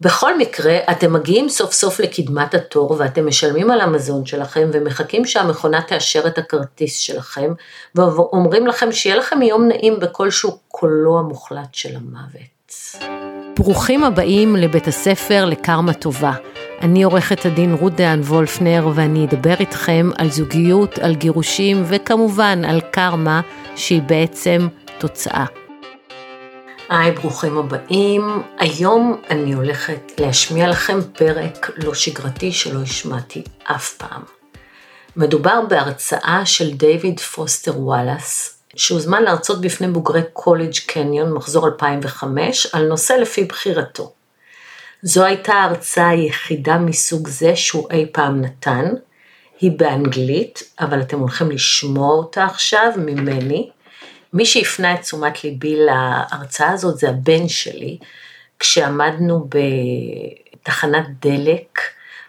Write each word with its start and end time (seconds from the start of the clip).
בכל 0.00 0.38
מקרה, 0.38 0.78
אתם 0.90 1.12
מגיעים 1.12 1.48
סוף 1.48 1.72
סוף 1.72 2.00
לקדמת 2.00 2.54
התור 2.54 2.96
ואתם 2.98 3.26
משלמים 3.26 3.70
על 3.70 3.80
המזון 3.80 4.26
שלכם 4.26 4.68
ומחכים 4.72 5.24
שהמכונה 5.24 5.82
תאשר 5.82 6.26
את 6.26 6.38
הכרטיס 6.38 6.98
שלכם 6.98 7.52
ואומרים 7.94 8.66
לכם 8.66 8.92
שיהיה 8.92 9.16
לכם 9.16 9.42
יום 9.42 9.68
נעים 9.68 10.00
בכלשהו 10.00 10.58
קולו 10.68 11.18
המוחלט 11.18 11.74
של 11.74 11.96
המוות. 11.96 13.10
ברוכים 13.56 14.04
הבאים 14.04 14.56
לבית 14.56 14.88
הספר 14.88 15.44
לקרמה 15.44 15.92
טובה. 15.92 16.32
אני 16.82 17.02
עורכת 17.02 17.46
הדין 17.46 17.74
רות 17.74 17.94
דהן 17.94 18.20
וולפנר 18.20 18.88
ואני 18.94 19.24
אדבר 19.24 19.54
איתכם 19.60 20.10
על 20.18 20.30
זוגיות, 20.30 20.98
על 20.98 21.14
גירושים 21.14 21.84
וכמובן 21.86 22.64
על 22.64 22.80
קרמה 22.80 23.40
שהיא 23.76 24.02
בעצם 24.02 24.68
תוצאה. 24.98 25.59
היי, 26.90 27.12
ברוכים 27.12 27.58
הבאים. 27.58 28.42
היום 28.58 29.22
אני 29.30 29.52
הולכת 29.52 30.12
להשמיע 30.18 30.68
לכם 30.68 30.98
פרק 31.12 31.70
לא 31.76 31.94
שגרתי 31.94 32.52
שלא 32.52 32.82
השמעתי 32.82 33.42
אף 33.64 33.94
פעם. 33.94 34.22
מדובר 35.16 35.60
בהרצאה 35.68 36.42
של 36.44 36.72
דיוויד 36.72 37.20
פוסטר 37.20 37.80
וואלאס, 37.80 38.58
שהוזמן 38.76 39.22
להרצות 39.22 39.60
בפני 39.60 39.88
בוגרי 39.88 40.22
קולג' 40.32 40.74
קניון, 40.86 41.32
מחזור 41.32 41.66
2005, 41.66 42.66
על 42.72 42.86
נושא 42.86 43.12
לפי 43.12 43.44
בחירתו. 43.44 44.12
זו 45.02 45.24
הייתה 45.24 45.54
ההרצאה 45.54 46.08
היחידה 46.08 46.78
מסוג 46.78 47.28
זה 47.28 47.56
שהוא 47.56 47.90
אי 47.90 48.06
פעם 48.12 48.40
נתן. 48.40 48.84
היא 49.60 49.70
באנגלית, 49.76 50.62
אבל 50.80 51.00
אתם 51.00 51.18
הולכים 51.18 51.50
לשמוע 51.50 52.14
אותה 52.14 52.44
עכשיו 52.44 52.92
ממני. 52.96 53.70
מי 54.32 54.46
שהפנה 54.46 54.94
את 54.94 55.00
תשומת 55.00 55.44
ליבי 55.44 55.76
להרצאה 55.76 56.70
הזאת 56.70 56.98
זה 56.98 57.08
הבן 57.08 57.48
שלי, 57.48 57.98
כשעמדנו 58.58 59.48
בתחנת 59.48 61.04
דלק, 61.20 61.80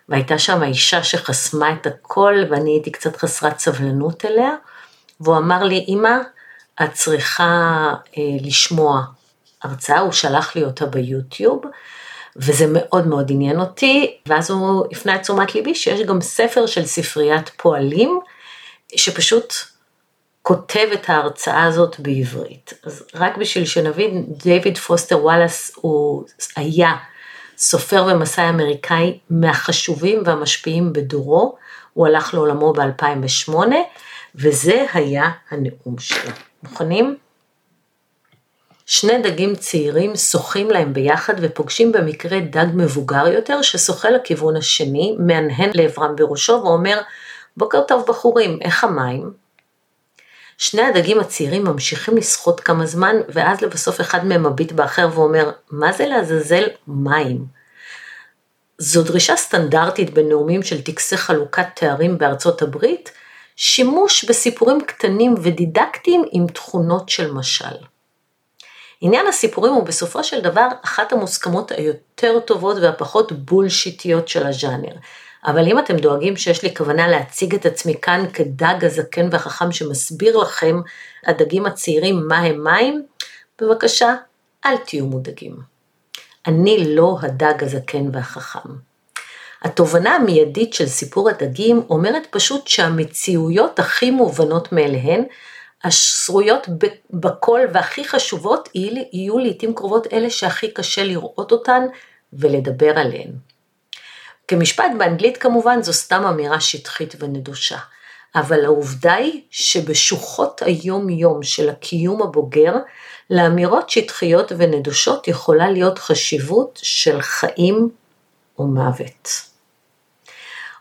והייתה 0.09 0.37
שם 0.37 0.63
אישה 0.63 1.03
שחסמה 1.03 1.73
את 1.73 1.87
הכל, 1.87 2.35
ואני 2.49 2.71
הייתי 2.71 2.91
קצת 2.91 3.17
חסרת 3.17 3.59
סבלנות 3.59 4.25
אליה, 4.25 4.55
והוא 5.19 5.37
אמר 5.37 5.63
לי, 5.63 5.85
אמא, 5.87 6.17
את 6.83 6.93
צריכה 6.93 7.93
אה, 8.17 8.23
לשמוע 8.41 9.01
הרצאה, 9.63 9.99
הוא 9.99 10.11
שלח 10.11 10.55
לי 10.55 10.63
אותה 10.63 10.85
ביוטיוב, 10.85 11.61
וזה 12.35 12.65
מאוד 12.69 13.07
מאוד 13.07 13.31
עניין 13.31 13.59
אותי, 13.59 14.17
ואז 14.25 14.51
הוא 14.51 14.85
הפנה 14.91 15.15
את 15.15 15.21
תשומת 15.21 15.55
ליבי 15.55 15.75
שיש 15.75 16.01
גם 16.01 16.21
ספר 16.21 16.65
של 16.65 16.85
ספריית 16.85 17.49
פועלים, 17.49 18.19
שפשוט 18.95 19.53
כותב 20.41 20.87
את 20.93 21.09
ההרצאה 21.09 21.63
הזאת 21.63 21.99
בעברית. 21.99 22.73
אז 22.83 23.03
רק 23.15 23.37
בשביל 23.37 23.65
שנבין, 23.65 24.25
דיוויד 24.27 24.77
פוסטר 24.77 25.23
וואלאס 25.23 25.71
הוא 25.75 26.23
היה 26.55 26.91
סופר 27.57 28.07
ומסאי 28.11 28.49
אמריקאי 28.49 29.19
מהחשובים 29.29 30.23
והמשפיעים 30.25 30.93
בדורו, 30.93 31.55
הוא 31.93 32.07
הלך 32.07 32.33
לעולמו 32.33 32.73
ב-2008, 32.73 33.53
וזה 34.35 34.85
היה 34.93 35.31
הנאום 35.49 35.97
שלו. 35.99 36.31
מוכנים? 36.63 37.17
שני 38.85 39.21
דגים 39.21 39.55
צעירים 39.55 40.15
שוחים 40.15 40.71
להם 40.71 40.93
ביחד 40.93 41.33
ופוגשים 41.41 41.91
במקרה 41.91 42.39
דג 42.39 42.65
מבוגר 42.73 43.27
יותר 43.27 43.61
ששוחה 43.61 44.09
לכיוון 44.09 44.55
השני, 44.55 45.15
מהנהן 45.19 45.69
לעברם 45.73 46.15
בראשו 46.15 46.53
ואומר, 46.53 47.01
בוקר 47.57 47.81
טוב 47.81 48.05
בחורים, 48.07 48.59
איך 48.61 48.83
המים? 48.83 49.40
שני 50.61 50.81
הדגים 50.81 51.19
הצעירים 51.19 51.63
ממשיכים 51.63 52.17
לשחות 52.17 52.59
כמה 52.59 52.85
זמן, 52.85 53.15
ואז 53.29 53.61
לבסוף 53.61 54.01
אחד 54.01 54.25
מהם 54.25 54.45
מביט 54.45 54.71
באחר 54.71 55.09
ואומר, 55.13 55.51
מה 55.71 55.91
זה 55.91 56.05
לעזאזל 56.05 56.63
מים? 56.87 57.45
זו 58.77 59.03
דרישה 59.03 59.35
סטנדרטית 59.35 60.13
בנאומים 60.13 60.63
של 60.63 60.81
טקסי 60.81 61.17
חלוקת 61.17 61.65
תארים 61.75 62.17
בארצות 62.17 62.61
הברית, 62.61 63.11
שימוש 63.55 64.25
בסיפורים 64.25 64.81
קטנים 64.81 65.35
ודידקטיים 65.41 66.23
עם 66.31 66.47
תכונות 66.47 67.09
של 67.09 67.31
משל. 67.31 67.77
עניין 69.01 69.27
הסיפורים 69.27 69.73
הוא 69.73 69.83
בסופו 69.83 70.23
של 70.23 70.41
דבר 70.41 70.67
אחת 70.85 71.11
המוסכמות 71.11 71.71
היותר 71.71 72.39
טובות 72.39 72.77
והפחות 72.81 73.31
בולשיטיות 73.31 74.27
של 74.27 74.47
הז'אנר. 74.47 74.95
אבל 75.45 75.67
אם 75.67 75.79
אתם 75.79 75.97
דואגים 75.97 76.37
שיש 76.37 76.63
לי 76.63 76.75
כוונה 76.75 77.07
להציג 77.07 77.55
את 77.55 77.65
עצמי 77.65 77.95
כאן 78.01 78.25
כדג 78.33 78.85
הזקן 78.85 79.27
והחכם 79.31 79.71
שמסביר 79.71 80.37
לכם, 80.37 80.75
הדגים 81.25 81.65
הצעירים, 81.65 82.27
מה 82.27 82.37
הם 82.37 82.63
מים, 82.63 83.05
בבקשה, 83.61 84.15
אל 84.65 84.77
תהיו 84.77 85.05
מודאגים. 85.05 85.55
אני 86.47 86.95
לא 86.95 87.17
הדג 87.21 87.63
הזקן 87.63 88.09
והחכם. 88.13 88.69
התובנה 89.61 90.15
המיידית 90.15 90.73
של 90.73 90.87
סיפור 90.87 91.29
הדגים 91.29 91.81
אומרת 91.89 92.27
פשוט 92.31 92.67
שהמציאויות 92.67 93.79
הכי 93.79 94.11
מובנות 94.11 94.71
מאליהן, 94.71 95.23
השרויות 95.83 96.67
בכל 97.09 97.59
והכי 97.73 98.05
חשובות, 98.05 98.69
יהיו 98.75 99.39
לעיתים 99.39 99.75
קרובות 99.75 100.07
אלה 100.13 100.29
שהכי 100.29 100.71
קשה 100.73 101.03
לראות 101.03 101.51
אותן 101.51 101.83
ולדבר 102.33 102.99
עליהן. 102.99 103.31
כמשפט 104.47 104.91
באנגלית 104.97 105.37
כמובן 105.37 105.83
זו 105.83 105.93
סתם 105.93 106.23
אמירה 106.23 106.59
שטחית 106.59 107.15
ונדושה, 107.19 107.77
אבל 108.35 108.65
העובדה 108.65 109.13
היא 109.13 109.41
שבשוחות 109.51 110.61
היום 110.61 111.09
יום 111.09 111.43
של 111.43 111.69
הקיום 111.69 112.21
הבוגר, 112.21 112.73
לאמירות 113.29 113.89
שטחיות 113.89 114.51
ונדושות 114.57 115.27
יכולה 115.27 115.69
להיות 115.69 115.99
חשיבות 115.99 116.79
של 116.83 117.21
חיים 117.21 117.89
או 118.59 118.67
מוות. 118.67 119.29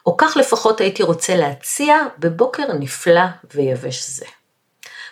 או 0.07 0.17
כך 0.17 0.37
לפחות 0.37 0.81
הייתי 0.81 1.03
רוצה 1.03 1.37
להציע 1.37 1.97
בבוקר 2.19 2.73
נפלא 2.73 3.25
ויבש 3.55 4.09
זה. 4.09 4.27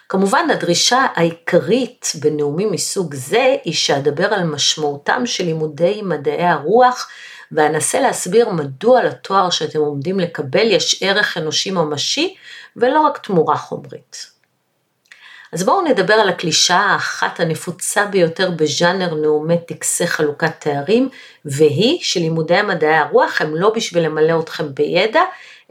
כמובן 0.08 0.46
הדרישה 0.52 1.06
העיקרית 1.14 2.12
בנאומים 2.20 2.72
מסוג 2.72 3.14
זה 3.14 3.56
היא 3.64 3.74
שאדבר 3.74 4.34
על 4.34 4.44
משמעותם 4.44 5.26
של 5.26 5.44
לימודי 5.44 6.02
מדעי 6.02 6.46
הרוח 6.46 7.08
ואנסה 7.52 8.00
להסביר 8.00 8.50
מדוע 8.50 9.02
לתואר 9.02 9.50
שאתם 9.50 9.78
עומדים 9.78 10.20
לקבל 10.20 10.70
יש 10.70 11.02
ערך 11.02 11.36
אנושי 11.36 11.70
ממשי 11.70 12.34
ולא 12.76 13.00
רק 13.00 13.18
תמורה 13.18 13.56
חומרית. 13.56 14.38
אז 15.52 15.64
בואו 15.64 15.82
נדבר 15.82 16.14
על 16.14 16.28
הקלישאה 16.28 16.80
האחת 16.80 17.40
הנפוצה 17.40 18.06
ביותר 18.06 18.50
בז'אנר 18.50 19.14
נאומי 19.14 19.58
טקסי 19.66 20.06
חלוקת 20.06 20.60
תארים, 20.60 21.08
והיא 21.44 21.98
שלימודי 22.02 22.62
מדעי 22.62 22.96
הרוח 22.96 23.40
הם 23.40 23.56
לא 23.56 23.70
בשביל 23.70 24.04
למלא 24.04 24.40
אתכם 24.40 24.74
בידע, 24.74 25.22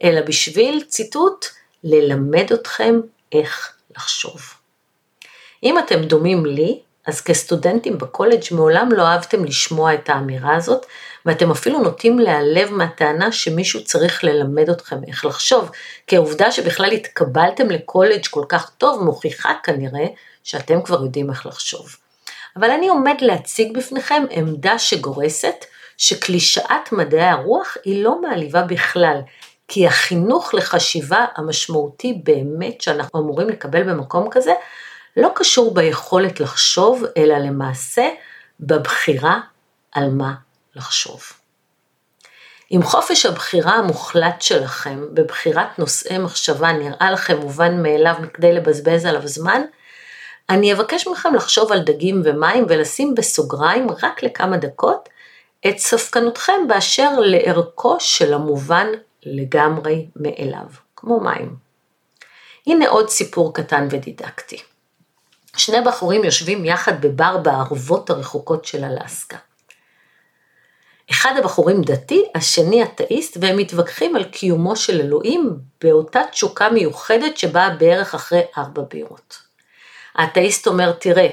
אלא 0.04 0.22
בשביל, 0.22 0.84
ציטוט, 0.88 1.46
ללמד 1.84 2.54
אתכם 2.54 3.00
איך 3.32 3.74
לחשוב. 3.98 4.42
אם 5.64 5.80
אתם 5.80 6.02
דומים 6.04 6.46
לי, 6.46 6.80
אז 7.07 7.22
כסטודנטים 7.22 7.97
בקולג' 7.97 8.41
מעולם 8.51 8.91
לא 8.91 9.03
אהבתם 9.03 9.45
לשמוע 9.45 9.94
את 9.94 10.09
האמירה 10.09 10.56
הזאת, 10.56 10.85
ואתם 11.25 11.51
אפילו 11.51 11.79
נוטים 11.79 12.19
להיעלב 12.19 12.72
מהטענה 12.72 13.31
שמישהו 13.31 13.84
צריך 13.84 14.23
ללמד 14.23 14.69
אתכם 14.69 14.95
איך 15.07 15.25
לחשוב, 15.25 15.72
כי 16.07 16.16
העובדה 16.16 16.51
שבכלל 16.51 16.91
התקבלתם 16.91 17.69
לקולג' 17.69 18.25
כל 18.29 18.44
כך 18.50 18.72
טוב 18.78 19.03
מוכיחה 19.03 19.53
כנראה 19.63 20.07
שאתם 20.44 20.81
כבר 20.81 21.03
יודעים 21.03 21.29
איך 21.29 21.45
לחשוב. 21.45 21.95
אבל 22.56 22.72
אני 22.72 22.88
עומד 22.88 23.16
להציג 23.22 23.78
בפניכם 23.78 24.24
עמדה 24.29 24.79
שגורסת 24.79 25.66
שקלישאת 25.97 26.91
מדעי 26.91 27.28
הרוח 27.28 27.78
היא 27.85 28.03
לא 28.03 28.22
מעליבה 28.22 28.62
בכלל, 28.62 29.19
כי 29.68 29.88
החינוך 29.88 30.53
לחשיבה 30.53 31.25
המשמעותי 31.35 32.22
באמת 32.24 32.81
שאנחנו 32.81 33.19
אמורים 33.19 33.50
לקבל 33.50 33.84
במקום 33.84 34.29
כזה, 34.31 34.53
לא 35.18 35.30
קשור 35.36 35.74
ביכולת 35.74 36.40
לחשוב, 36.40 37.04
אלא 37.18 37.38
למעשה 37.38 38.08
בבחירה 38.60 39.40
על 39.92 40.10
מה 40.10 40.34
לחשוב. 40.76 41.22
אם 42.72 42.84
חופש 42.84 43.25
הבחירה 43.25 43.74
המוחלט 43.74 44.42
שלכם 44.42 45.06
בבחירת 45.14 45.80
נושאי 45.80 46.18
מחשבה 46.18 46.72
נראה 46.72 47.12
לכם 47.12 47.38
מובן 47.38 47.84
מאליו 47.84 48.16
מכדי 48.22 48.54
לבזבז 48.54 49.06
עליו 49.06 49.28
זמן, 49.28 49.62
אני 50.50 50.74
אבקש 50.74 51.08
מכם 51.08 51.36
לחשוב 51.36 51.72
על 51.72 51.80
דגים 51.80 52.22
ומים 52.25 52.66
ולשים 52.70 53.16
בסוגריים 53.16 53.88
רק 54.04 54.24
לכמה 54.24 54.58
דקות 54.58 55.10
את 55.68 55.78
ספקנותכם 55.78 56.68
באשר 56.68 57.20
לערכו 57.20 57.98
של 58.00 58.34
המובן 58.34 58.88
לגמרי 59.24 60.08
מאליו, 60.16 60.68
כמו 60.96 61.20
מים. 61.20 61.56
הנה 62.68 62.90
עוד 62.90 63.10
סיפור 63.10 63.54
קטן 63.54 63.88
ודידקטי. 63.92 64.62
שני 65.59 65.81
בחורים 65.81 66.24
יושבים 66.24 66.65
יחד 66.65 67.01
בבר 67.01 67.38
בערבות 67.38 68.09
הרחוקות 68.09 68.65
של 68.65 68.83
אלסקה. 68.83 69.38
אחד 71.12 71.33
הבחורים 71.38 71.81
דתי, 71.81 72.25
השני 72.36 72.83
אתאיסט, 72.83 73.38
והם 73.42 73.57
מתווכחים 73.57 74.15
על 74.15 74.24
קיומו 74.24 74.75
של 74.75 75.01
אלוהים 75.01 75.57
באותה 75.81 76.21
תשוקה 76.31 76.69
מיוחדת 76.69 77.38
שבאה 77.38 77.69
בערך 77.69 78.15
אחרי 78.15 78.42
ארבע 78.57 78.81
בירות. 78.89 79.38
האתאיסט 80.15 80.68
אומר, 80.68 80.92
תראה, 80.92 81.27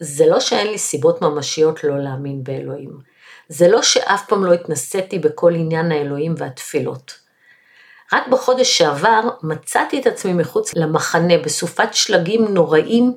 זה 0.00 0.26
לא 0.26 0.40
שאין 0.40 0.66
לי 0.66 0.78
סיבות 0.78 1.22
ממשיות 1.22 1.84
לא 1.84 1.98
להאמין 1.98 2.44
באלוהים. 2.44 2.98
זה 3.48 3.68
לא 3.68 3.82
שאף 3.82 4.26
פעם 4.28 4.44
לא 4.44 4.52
התנסיתי 4.52 5.18
בכל 5.18 5.54
עניין 5.54 5.92
האלוהים 5.92 6.34
והתפילות. 6.38 7.18
רק 8.12 8.28
בחודש 8.28 8.78
שעבר 8.78 9.20
מצאתי 9.42 10.00
את 10.00 10.06
עצמי 10.06 10.32
מחוץ 10.32 10.74
למחנה 10.74 11.38
בסופת 11.38 11.88
שלגים 11.94 12.44
נוראים 12.44 13.16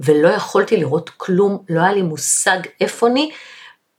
ולא 0.00 0.28
יכולתי 0.28 0.76
לראות 0.76 1.10
כלום, 1.10 1.64
לא 1.68 1.80
היה 1.80 1.92
לי 1.92 2.02
מושג 2.02 2.58
איפה 2.80 3.06
אני, 3.06 3.30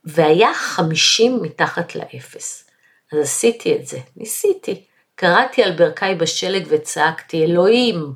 והיה 0.04 0.54
חמישים 0.54 1.42
מתחת 1.42 1.94
לאפס. 1.94 2.70
אז 3.12 3.18
עשיתי 3.18 3.76
את 3.76 3.86
זה, 3.86 3.98
ניסיתי. 4.16 4.84
קראתי 5.14 5.62
על 5.62 5.72
ברכיי 5.72 6.14
בשלג 6.14 6.66
וצעקתי, 6.68 7.44
אלוהים, 7.44 8.12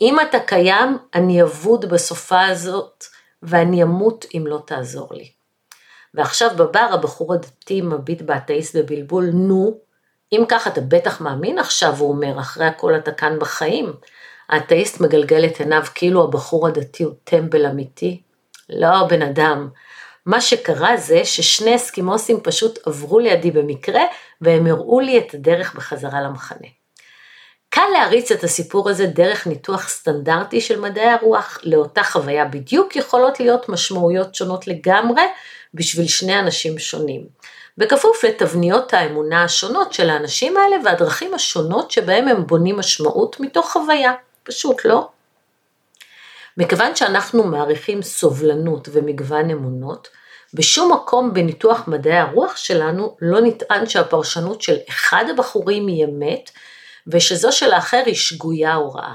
אם 0.00 0.20
אתה 0.20 0.40
קיים, 0.40 0.98
אני 1.14 1.42
אבוד 1.42 1.84
בסופה 1.84 2.46
הזאת, 2.46 3.04
ואני 3.42 3.82
אמות 3.82 4.26
אם 4.36 4.44
לא 4.46 4.62
תעזור 4.66 5.08
לי. 5.14 5.30
ועכשיו 6.14 6.50
בבר 6.56 6.88
הבחור 6.92 7.34
הדתי 7.34 7.80
מביט 7.80 8.22
באתאיסט 8.22 8.76
בבלבול, 8.76 9.30
נו, 9.32 9.78
אם 10.32 10.44
ככה 10.48 10.70
אתה 10.70 10.80
בטח 10.80 11.20
מאמין 11.20 11.58
עכשיו, 11.58 11.96
הוא 11.96 12.08
אומר, 12.08 12.40
אחרי 12.40 12.66
הכל 12.66 12.96
אתה 12.96 13.12
כאן 13.12 13.38
בחיים. 13.38 13.92
האתאיסט 14.48 15.00
מגלגל 15.00 15.44
את 15.44 15.60
עיניו 15.60 15.82
כאילו 15.94 16.24
הבחור 16.24 16.66
הדתי 16.66 17.02
הוא 17.02 17.12
טמבל 17.24 17.66
אמיתי. 17.66 18.22
לא, 18.68 19.06
בן 19.08 19.22
אדם. 19.22 19.68
מה 20.26 20.40
שקרה 20.40 20.96
זה 20.96 21.24
ששני 21.24 21.76
אסקימוסים 21.76 22.40
פשוט 22.42 22.78
עברו 22.86 23.18
לידי 23.18 23.50
במקרה, 23.50 24.02
והם 24.40 24.66
הראו 24.66 25.00
לי 25.00 25.18
את 25.18 25.34
הדרך 25.34 25.74
בחזרה 25.74 26.20
למחנה. 26.22 26.68
קל 27.68 27.88
להריץ 27.92 28.32
את 28.32 28.44
הסיפור 28.44 28.90
הזה 28.90 29.06
דרך 29.06 29.46
ניתוח 29.46 29.88
סטנדרטי 29.88 30.60
של 30.60 30.80
מדעי 30.80 31.08
הרוח, 31.08 31.58
לאותה 31.62 32.02
חוויה 32.02 32.44
בדיוק 32.44 32.96
יכולות 32.96 33.40
להיות 33.40 33.68
משמעויות 33.68 34.34
שונות 34.34 34.66
לגמרי 34.66 35.22
בשביל 35.74 36.06
שני 36.06 36.38
אנשים 36.38 36.78
שונים. 36.78 37.26
בכפוף 37.78 38.24
לתבניות 38.24 38.94
האמונה 38.94 39.44
השונות 39.44 39.92
של 39.92 40.10
האנשים 40.10 40.56
האלה 40.56 40.76
והדרכים 40.84 41.34
השונות 41.34 41.90
שבהם 41.90 42.28
הם 42.28 42.46
בונים 42.46 42.76
משמעות 42.76 43.40
מתוך 43.40 43.72
חוויה, 43.72 44.12
פשוט 44.44 44.84
לא. 44.84 45.08
מכיוון 46.56 46.96
שאנחנו 46.96 47.44
מעריכים 47.44 48.02
סובלנות 48.02 48.88
ומגוון 48.92 49.50
אמונות, 49.50 50.08
בשום 50.54 50.92
מקום 50.92 51.34
בניתוח 51.34 51.88
מדעי 51.88 52.18
הרוח 52.18 52.56
שלנו 52.56 53.16
לא 53.20 53.40
נטען 53.40 53.86
שהפרשנות 53.86 54.62
של 54.62 54.76
אחד 54.88 55.24
הבחורים 55.30 55.86
היא 55.86 56.04
אמת, 56.04 56.50
ושזו 57.06 57.52
של 57.52 57.72
האחר 57.72 58.02
היא 58.06 58.14
שגויה 58.14 58.76
או 58.76 58.92
רעה. 58.92 59.14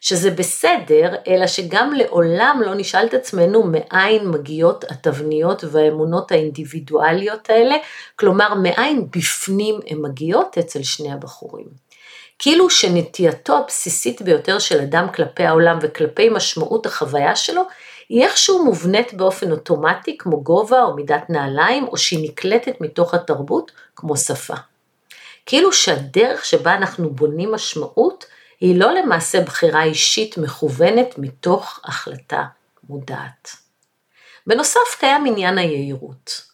שזה 0.00 0.30
בסדר, 0.30 1.14
אלא 1.28 1.46
שגם 1.46 1.92
לעולם 1.94 2.62
לא 2.66 2.74
נשאל 2.74 3.06
את 3.06 3.14
עצמנו 3.14 3.62
מאין 3.62 4.28
מגיעות 4.28 4.84
התבניות 4.84 5.64
והאמונות 5.64 6.32
האינדיבידואליות 6.32 7.50
האלה, 7.50 7.74
כלומר 8.16 8.54
מאין 8.54 9.06
בפנים 9.10 9.80
הן 9.86 9.98
מגיעות 10.02 10.58
אצל 10.58 10.82
שני 10.82 11.12
הבחורים. 11.12 11.85
כאילו 12.38 12.70
שנטייתו 12.70 13.58
הבסיסית 13.58 14.22
ביותר 14.22 14.58
של 14.58 14.80
אדם 14.80 15.06
כלפי 15.14 15.44
העולם 15.44 15.78
וכלפי 15.82 16.28
משמעות 16.28 16.86
החוויה 16.86 17.36
שלו, 17.36 17.62
היא 18.08 18.24
איכשהו 18.24 18.64
מובנית 18.64 19.14
באופן 19.14 19.52
אוטומטי 19.52 20.18
כמו 20.18 20.42
גובה 20.42 20.82
או 20.82 20.94
מידת 20.94 21.30
נעליים, 21.30 21.88
או 21.88 21.96
שהיא 21.96 22.28
נקלטת 22.30 22.80
מתוך 22.80 23.14
התרבות 23.14 23.72
כמו 23.96 24.16
שפה. 24.16 24.54
כאילו 25.46 25.72
שהדרך 25.72 26.44
שבה 26.44 26.74
אנחנו 26.74 27.10
בונים 27.10 27.52
משמעות 27.52 28.24
היא 28.60 28.78
לא 28.78 28.92
למעשה 28.92 29.40
בחירה 29.40 29.82
אישית 29.82 30.38
מכוונת 30.38 31.18
מתוך 31.18 31.80
החלטה 31.84 32.44
מודעת. 32.88 33.50
בנוסף 34.46 34.96
קיים 34.98 35.26
עניין 35.26 35.58
היהירות. 35.58 36.45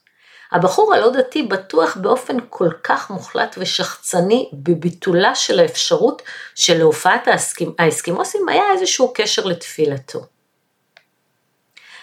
הבחור 0.53 0.95
הלא 0.95 1.11
דתי 1.11 1.43
בטוח 1.43 1.97
באופן 1.97 2.37
כל 2.49 2.71
כך 2.85 3.11
מוחלט 3.11 3.55
ושחצני 3.59 4.51
בביטולה 4.53 5.35
של 5.35 5.61
האפשרות 5.61 6.23
שלהופעת 6.55 7.29
האסקימוסים 7.79 8.49
היה 8.49 8.63
איזשהו 8.73 9.13
קשר 9.15 9.45
לתפילתו. 9.45 10.21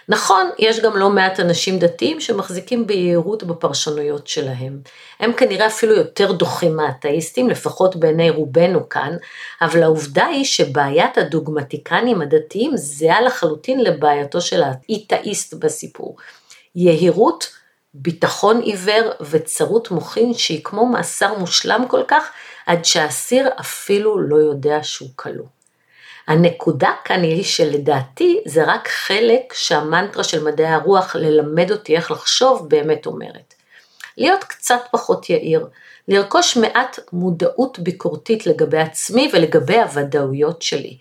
נכון, 0.09 0.49
יש 0.59 0.79
גם 0.79 0.97
לא 0.97 1.09
מעט 1.09 1.39
אנשים 1.39 1.79
דתיים 1.79 2.21
שמחזיקים 2.21 2.87
ביהירות 2.87 3.43
בפרשנויות 3.43 4.27
שלהם. 4.27 4.79
הם 5.19 5.33
כנראה 5.33 5.67
אפילו 5.67 5.95
יותר 5.95 6.31
דוחים 6.31 6.75
מהאתאיסטים, 6.75 7.49
לפחות 7.49 7.95
בעיני 7.95 8.29
רובנו 8.29 8.89
כאן, 8.89 9.17
אבל 9.61 9.83
העובדה 9.83 10.25
היא 10.25 10.45
שבעיית 10.45 11.17
הדוגמטיקנים 11.17 12.21
הדתיים 12.21 12.77
זהה 12.77 13.21
לחלוטין 13.21 13.83
לבעייתו 13.83 14.41
של 14.41 14.63
האיתאיסט 14.63 15.53
בסיפור. 15.53 16.15
יהירות, 16.75 17.58
ביטחון 17.93 18.61
עיוור 18.61 19.11
וצרות 19.21 19.91
מוחין 19.91 20.33
שהיא 20.33 20.63
כמו 20.63 20.85
מאסר 20.85 21.37
מושלם 21.37 21.85
כל 21.87 22.03
כך, 22.07 22.31
עד 22.65 22.85
שהאסיר 22.85 23.49
אפילו 23.59 24.19
לא 24.19 24.35
יודע 24.35 24.79
שהוא 24.83 25.09
כלוא. 25.15 25.45
הנקודה 26.27 26.91
כאן 27.05 27.23
היא 27.23 27.43
שלדעתי 27.43 28.39
זה 28.45 28.63
רק 28.63 28.87
חלק 28.87 29.53
שהמנטרה 29.53 30.23
של 30.23 30.43
מדעי 30.43 30.67
הרוח 30.67 31.15
ללמד 31.15 31.71
אותי 31.71 31.95
איך 31.95 32.11
לחשוב 32.11 32.69
באמת 32.69 33.05
אומרת. 33.05 33.53
להיות 34.17 34.43
קצת 34.43 34.79
פחות 34.91 35.29
יאיר, 35.29 35.67
לרכוש 36.07 36.57
מעט 36.57 36.99
מודעות 37.13 37.79
ביקורתית 37.79 38.47
לגבי 38.47 38.77
עצמי 38.77 39.29
ולגבי 39.33 39.77
הוודאויות 39.77 40.61
שלי. 40.61 40.97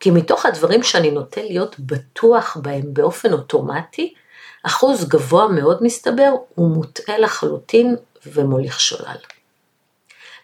כי 0.00 0.10
מתוך 0.10 0.46
הדברים 0.46 0.82
שאני 0.82 1.10
נוטה 1.10 1.42
להיות 1.42 1.76
בטוח 1.78 2.56
בהם 2.62 2.82
באופן 2.94 3.32
אוטומטי, 3.32 4.14
אחוז 4.62 5.08
גבוה 5.08 5.48
מאוד 5.48 5.78
מסתבר 5.82 6.30
הוא 6.54 6.70
מוטעה 6.70 7.18
לחלוטין 7.18 7.96
ומוליך 8.26 8.80
שולל. 8.80 9.16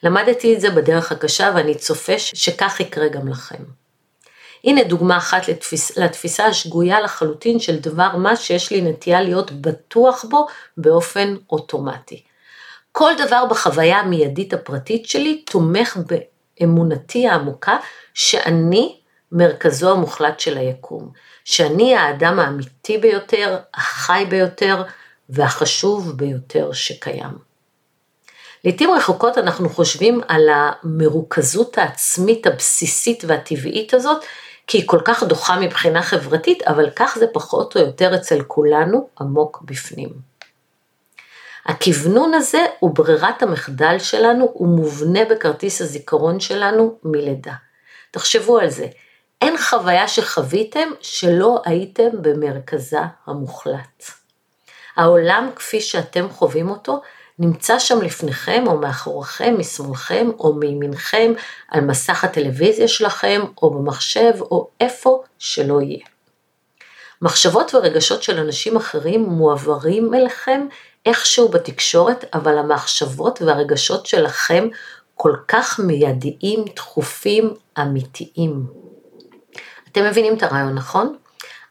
למדתי 0.02 0.54
את 0.54 0.60
זה 0.60 0.70
בדרך 0.70 1.12
הקשה 1.12 1.52
ואני 1.54 1.74
צופה 1.74 2.18
שכך 2.18 2.80
יקרה 2.80 3.08
גם 3.08 3.28
לכם. 3.28 3.64
הנה 4.64 4.84
דוגמה 4.84 5.16
אחת 5.16 5.48
לתפיס, 5.48 5.98
לתפיסה 5.98 6.46
השגויה 6.46 7.00
לחלוטין 7.00 7.58
של 7.58 7.76
דבר 7.76 8.16
מה 8.16 8.36
שיש 8.36 8.70
לי 8.70 8.80
נטייה 8.80 9.20
להיות 9.20 9.50
בטוח 9.52 10.24
בו 10.24 10.46
באופן 10.76 11.36
אוטומטי. 11.50 12.22
כל 12.92 13.12
דבר 13.26 13.44
בחוויה 13.50 13.98
המיידית 13.98 14.52
הפרטית 14.52 15.06
שלי 15.06 15.42
תומך 15.46 15.98
באמונתי 16.60 17.28
העמוקה 17.28 17.76
שאני 18.14 18.96
מרכזו 19.32 19.92
המוחלט 19.92 20.40
של 20.40 20.58
היקום, 20.58 21.12
שאני 21.46 21.96
האדם 21.96 22.38
האמיתי 22.38 22.98
ביותר, 22.98 23.58
החי 23.74 24.26
ביותר 24.28 24.82
והחשוב 25.28 26.12
ביותר 26.16 26.72
שקיים. 26.72 27.38
לעתים 28.64 28.90
רחוקות 28.90 29.38
אנחנו 29.38 29.68
חושבים 29.68 30.20
על 30.28 30.48
המרוכזות 30.48 31.78
העצמית 31.78 32.46
הבסיסית 32.46 33.24
והטבעית 33.26 33.94
הזאת 33.94 34.24
כי 34.66 34.78
היא 34.78 34.88
כל 34.88 35.00
כך 35.04 35.22
דוחה 35.22 35.60
מבחינה 35.60 36.02
חברתית, 36.02 36.62
אבל 36.62 36.90
כך 36.96 37.16
זה 37.20 37.26
פחות 37.32 37.76
או 37.76 37.80
יותר 37.80 38.14
אצל 38.14 38.42
כולנו 38.42 39.08
עמוק 39.20 39.62
בפנים. 39.64 40.08
הכוונון 41.66 42.34
הזה 42.34 42.66
הוא 42.78 42.94
ברירת 42.94 43.42
המחדל 43.42 43.98
שלנו, 43.98 44.50
הוא 44.52 44.68
מובנה 44.68 45.24
בכרטיס 45.30 45.80
הזיכרון 45.80 46.40
שלנו 46.40 46.98
מלידה. 47.04 47.54
תחשבו 48.10 48.58
על 48.58 48.70
זה, 48.70 48.86
אין 49.40 49.56
חוויה 49.58 50.08
שחוויתם 50.08 50.88
שלא 51.00 51.62
הייתם 51.64 52.08
במרכזה 52.22 53.00
המוחלט. 53.26 54.04
העולם 54.96 55.50
כפי 55.56 55.80
שאתם 55.80 56.28
חווים 56.30 56.70
אותו 56.70 57.00
נמצא 57.38 57.78
שם 57.78 58.00
לפניכם 58.02 58.64
או 58.66 58.78
מאחוריכם, 58.78 59.54
משמאלכם 59.58 60.30
או 60.38 60.54
מימינכם, 60.54 61.32
על 61.68 61.80
מסך 61.80 62.24
הטלוויזיה 62.24 62.88
שלכם 62.88 63.40
או 63.62 63.70
במחשב 63.70 64.32
או 64.40 64.68
איפה 64.80 65.22
שלא 65.38 65.80
יהיה. 65.80 66.04
מחשבות 67.22 67.74
ורגשות 67.74 68.22
של 68.22 68.38
אנשים 68.38 68.76
אחרים 68.76 69.22
מועברים 69.22 70.14
אליכם 70.14 70.66
איכשהו 71.06 71.48
בתקשורת, 71.48 72.24
אבל 72.34 72.58
המחשבות 72.58 73.42
והרגשות 73.42 74.06
שלכם 74.06 74.68
כל 75.14 75.36
כך 75.48 75.80
מיידיים, 75.80 76.64
דחופים, 76.76 77.54
אמיתיים. 77.78 78.85
אתם 79.96 80.06
מבינים 80.06 80.36
את 80.36 80.42
הרעיון, 80.42 80.74
נכון? 80.74 81.16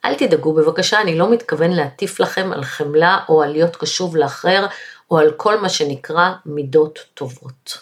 אל 0.06 0.16
תדאגו 0.16 0.54
בבקשה, 0.54 1.02
אני 1.02 1.18
לא 1.18 1.32
מתכוון 1.32 1.72
להטיף 1.72 2.20
לכם 2.20 2.52
על 2.52 2.64
חמלה 2.64 3.20
או 3.30 3.42
על 3.42 3.52
להיות 3.52 3.76
קשוב 3.76 4.16
לאחר 4.16 4.66
או 5.12 5.18
על 5.18 5.32
כל 5.32 5.60
מה 5.60 5.70
שנקרא 5.70 6.32
מידות 6.46 7.00
טובות. 7.14 7.78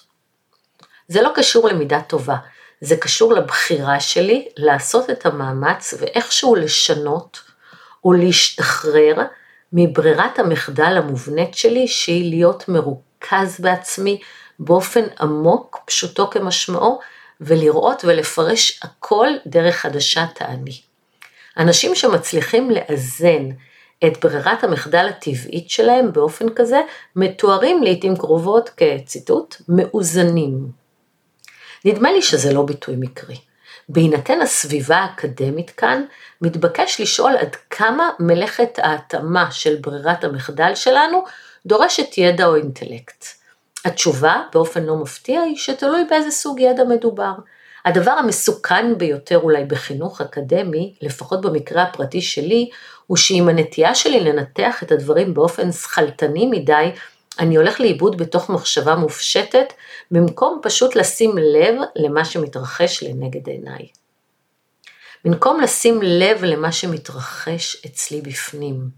זה 1.07 1.21
לא 1.21 1.31
קשור 1.35 1.67
למידה 1.67 2.01
טובה, 2.01 2.35
זה 2.81 2.97
קשור 2.97 3.33
לבחירה 3.33 3.99
שלי 3.99 4.47
לעשות 4.57 5.09
את 5.09 5.25
המאמץ 5.25 5.93
ואיכשהו 5.99 6.55
לשנות 6.55 7.41
או 8.05 8.13
להשתחרר 8.13 9.15
מברירת 9.73 10.39
המחדל 10.39 10.97
המובנית 10.97 11.55
שלי 11.55 11.87
שהיא 11.87 12.29
להיות 12.29 12.67
מרוכז 12.67 13.59
בעצמי 13.59 14.19
באופן 14.59 15.03
עמוק, 15.19 15.79
פשוטו 15.85 16.29
כמשמעו, 16.29 16.99
ולראות 17.41 18.05
ולפרש 18.05 18.79
הכל 18.83 19.27
דרך 19.45 19.75
חדשת 19.75 20.29
האני. 20.39 20.81
אנשים 21.57 21.95
שמצליחים 21.95 22.71
לאזן 22.71 23.49
את 24.05 24.25
ברירת 24.25 24.63
המחדל 24.63 25.07
הטבעית 25.09 25.69
שלהם 25.69 26.13
באופן 26.13 26.49
כזה, 26.55 26.81
מתוארים 27.15 27.83
לעיתים 27.83 28.17
קרובות 28.17 28.69
כציטוט, 28.77 29.55
מאוזנים. 29.69 30.67
נדמה 31.85 32.11
לי 32.11 32.21
שזה 32.21 32.53
לא 32.53 32.61
ביטוי 32.61 32.95
מקרי. 32.99 33.37
בהינתן 33.89 34.41
הסביבה 34.41 34.97
האקדמית 34.97 35.69
כאן, 35.69 36.03
מתבקש 36.41 37.01
לשאול 37.01 37.37
עד 37.37 37.55
כמה 37.69 38.09
מלאכת 38.19 38.79
ההתאמה 38.79 39.51
של 39.51 39.75
ברירת 39.81 40.23
המחדל 40.23 40.75
שלנו 40.75 41.23
דורשת 41.65 42.17
ידע 42.17 42.45
או 42.45 42.55
אינטלקט. 42.55 43.42
התשובה, 43.85 44.43
באופן 44.53 44.83
לא 44.83 44.95
מפתיע, 44.95 45.41
היא 45.41 45.55
שתלוי 45.55 46.03
באיזה 46.09 46.31
סוג 46.31 46.59
ידע 46.59 46.83
מדובר. 46.83 47.33
הדבר 47.85 48.11
המסוכן 48.11 48.97
ביותר 48.97 49.37
אולי 49.37 49.65
בחינוך 49.65 50.21
אקדמי, 50.21 50.95
לפחות 51.01 51.41
במקרה 51.41 51.83
הפרטי 51.83 52.21
שלי, 52.21 52.69
הוא 53.07 53.17
שאם 53.17 53.49
הנטייה 53.49 53.95
שלי 53.95 54.19
לנתח 54.19 54.83
את 54.83 54.91
הדברים 54.91 55.33
באופן 55.33 55.71
שכלתני 55.71 56.45
מדי, 56.45 56.91
אני 57.39 57.55
הולך 57.55 57.79
לאיבוד 57.79 58.17
בתוך 58.17 58.49
מחשבה 58.49 58.95
מופשטת, 58.95 59.73
במקום 60.11 60.59
פשוט 60.63 60.95
לשים 60.95 61.37
לב 61.37 61.75
למה 61.95 62.25
שמתרחש 62.25 63.03
לנגד 63.03 63.47
עיניי. 63.47 63.87
במקום 65.25 65.61
לשים 65.61 65.99
לב 66.03 66.43
למה 66.43 66.71
שמתרחש 66.71 67.85
אצלי 67.85 68.21
בפנים. 68.21 68.89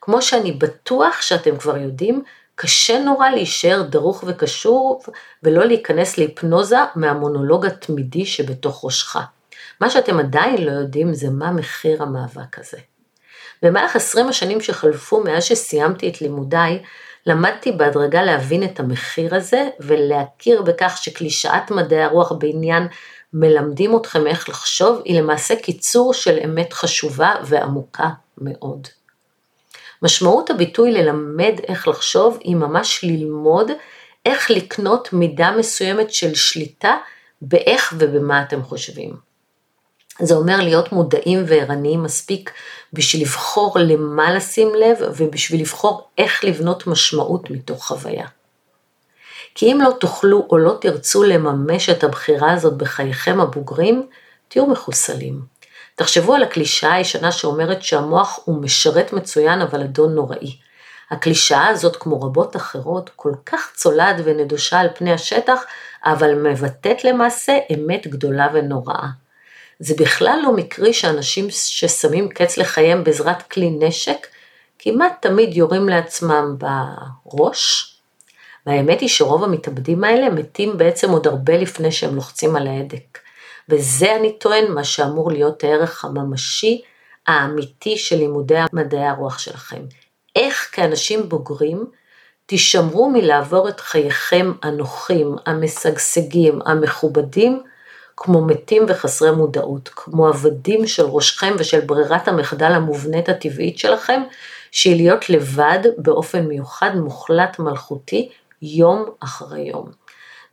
כמו 0.00 0.22
שאני 0.22 0.52
בטוח 0.52 1.22
שאתם 1.22 1.56
כבר 1.56 1.76
יודעים, 1.76 2.22
קשה 2.58 2.98
נורא 2.98 3.30
להישאר 3.30 3.82
דרוך 3.82 4.24
וקשור 4.26 5.02
ולא 5.42 5.64
להיכנס 5.64 6.18
להיפנוזה 6.18 6.76
מהמונולוג 6.94 7.66
התמידי 7.66 8.26
שבתוך 8.26 8.84
ראשך. 8.84 9.16
מה 9.80 9.90
שאתם 9.90 10.18
עדיין 10.18 10.64
לא 10.64 10.70
יודעים 10.70 11.14
זה 11.14 11.30
מה 11.30 11.50
מחיר 11.50 12.02
המאבק 12.02 12.58
הזה. 12.58 12.78
במהלך 13.62 13.96
20 13.96 14.28
השנים 14.28 14.60
שחלפו 14.60 15.24
מאז 15.24 15.44
שסיימתי 15.44 16.08
את 16.08 16.20
לימודיי, 16.20 16.82
למדתי 17.26 17.72
בהדרגה 17.72 18.22
להבין 18.22 18.64
את 18.64 18.80
המחיר 18.80 19.34
הזה 19.34 19.68
ולהכיר 19.80 20.62
בכך 20.62 20.98
שקלישאת 21.02 21.70
מדעי 21.70 22.02
הרוח 22.02 22.32
בעניין 22.32 22.86
מלמדים 23.32 23.96
אתכם 23.96 24.26
איך 24.26 24.48
לחשוב 24.48 25.00
היא 25.04 25.20
למעשה 25.20 25.56
קיצור 25.56 26.14
של 26.14 26.38
אמת 26.44 26.72
חשובה 26.72 27.34
ועמוקה 27.44 28.08
מאוד. 28.38 28.88
משמעות 30.06 30.50
הביטוי 30.50 30.92
ללמד 30.92 31.54
איך 31.68 31.88
לחשוב 31.88 32.38
היא 32.40 32.56
ממש 32.56 33.04
ללמוד 33.04 33.70
איך 34.26 34.50
לקנות 34.50 35.12
מידה 35.12 35.50
מסוימת 35.58 36.12
של 36.12 36.34
שליטה 36.34 36.96
באיך 37.42 37.94
ובמה 37.98 38.42
אתם 38.42 38.62
חושבים. 38.62 39.16
זה 40.18 40.34
אומר 40.34 40.56
להיות 40.60 40.92
מודעים 40.92 41.44
וערניים 41.46 42.02
מספיק 42.02 42.52
בשביל 42.92 43.22
לבחור 43.22 43.78
למה 43.78 44.34
לשים 44.34 44.74
לב 44.74 44.98
ובשביל 45.16 45.60
לבחור 45.60 46.08
איך 46.18 46.44
לבנות 46.44 46.86
משמעות 46.86 47.50
מתוך 47.50 47.86
חוויה. 47.86 48.26
כי 49.54 49.72
אם 49.72 49.80
לא 49.84 49.90
תוכלו 50.00 50.46
או 50.50 50.58
לא 50.58 50.76
תרצו 50.80 51.22
לממש 51.22 51.88
את 51.88 52.04
הבחירה 52.04 52.52
הזאת 52.52 52.76
בחייכם 52.76 53.40
הבוגרים, 53.40 54.06
תהיו 54.48 54.66
מחוסלים. 54.66 55.55
תחשבו 55.96 56.34
על 56.34 56.42
הקלישאה 56.42 56.94
הישנה 56.94 57.32
שאומרת 57.32 57.82
שהמוח 57.82 58.40
הוא 58.44 58.62
משרת 58.62 59.12
מצוין 59.12 59.60
אבל 59.60 59.82
אדון 59.82 60.14
נוראי. 60.14 60.56
הקלישאה 61.10 61.66
הזאת, 61.66 61.96
כמו 61.96 62.20
רבות 62.20 62.56
אחרות, 62.56 63.10
כל 63.16 63.32
כך 63.46 63.72
צולעת 63.74 64.16
ונדושה 64.24 64.80
על 64.80 64.88
פני 64.94 65.12
השטח, 65.12 65.64
אבל 66.04 66.34
מבטאת 66.34 67.04
למעשה 67.04 67.58
אמת 67.74 68.06
גדולה 68.06 68.48
ונוראה. 68.52 69.06
זה 69.78 69.94
בכלל 69.98 70.38
לא 70.42 70.52
מקרי 70.52 70.92
שאנשים 70.92 71.46
ששמים 71.50 72.28
קץ 72.28 72.58
לחייהם 72.58 73.04
בעזרת 73.04 73.42
כלי 73.42 73.70
נשק, 73.70 74.26
כמעט 74.78 75.12
תמיד 75.22 75.56
יורים 75.56 75.88
לעצמם 75.88 76.56
בראש, 76.58 77.92
והאמת 78.66 79.00
היא 79.00 79.08
שרוב 79.08 79.44
המתאבדים 79.44 80.04
האלה 80.04 80.30
מתים 80.30 80.78
בעצם 80.78 81.10
עוד 81.10 81.26
הרבה 81.26 81.56
לפני 81.56 81.92
שהם 81.92 82.14
לוחצים 82.14 82.56
על 82.56 82.66
ההדק. 82.66 83.25
וזה 83.68 84.16
אני 84.16 84.38
טוען 84.38 84.72
מה 84.72 84.84
שאמור 84.84 85.30
להיות 85.30 85.64
הערך 85.64 86.04
הממשי, 86.04 86.82
האמיתי 87.26 87.98
של 87.98 88.16
לימודי 88.16 88.60
מדעי 88.72 89.06
הרוח 89.06 89.38
שלכם. 89.38 89.82
איך 90.36 90.68
כאנשים 90.72 91.28
בוגרים 91.28 91.84
תישמרו 92.46 93.10
מלעבור 93.10 93.68
את 93.68 93.80
חייכם 93.80 94.52
הנוחים, 94.62 95.36
המשגשגים, 95.46 96.58
המכובדים, 96.66 97.62
כמו 98.16 98.44
מתים 98.44 98.82
וחסרי 98.88 99.30
מודעות, 99.30 99.90
כמו 99.92 100.28
עבדים 100.28 100.86
של 100.86 101.02
ראשכם 101.02 101.54
ושל 101.58 101.80
ברירת 101.80 102.28
המחדל 102.28 102.72
המובנית 102.72 103.28
הטבעית 103.28 103.78
שלכם, 103.78 104.22
שהיא 104.70 104.96
להיות 104.96 105.30
לבד 105.30 105.78
באופן 105.98 106.46
מיוחד, 106.46 106.90
מוחלט, 106.94 107.58
מלכותי, 107.58 108.30
יום 108.62 109.04
אחרי 109.20 109.60
יום. 109.60 110.05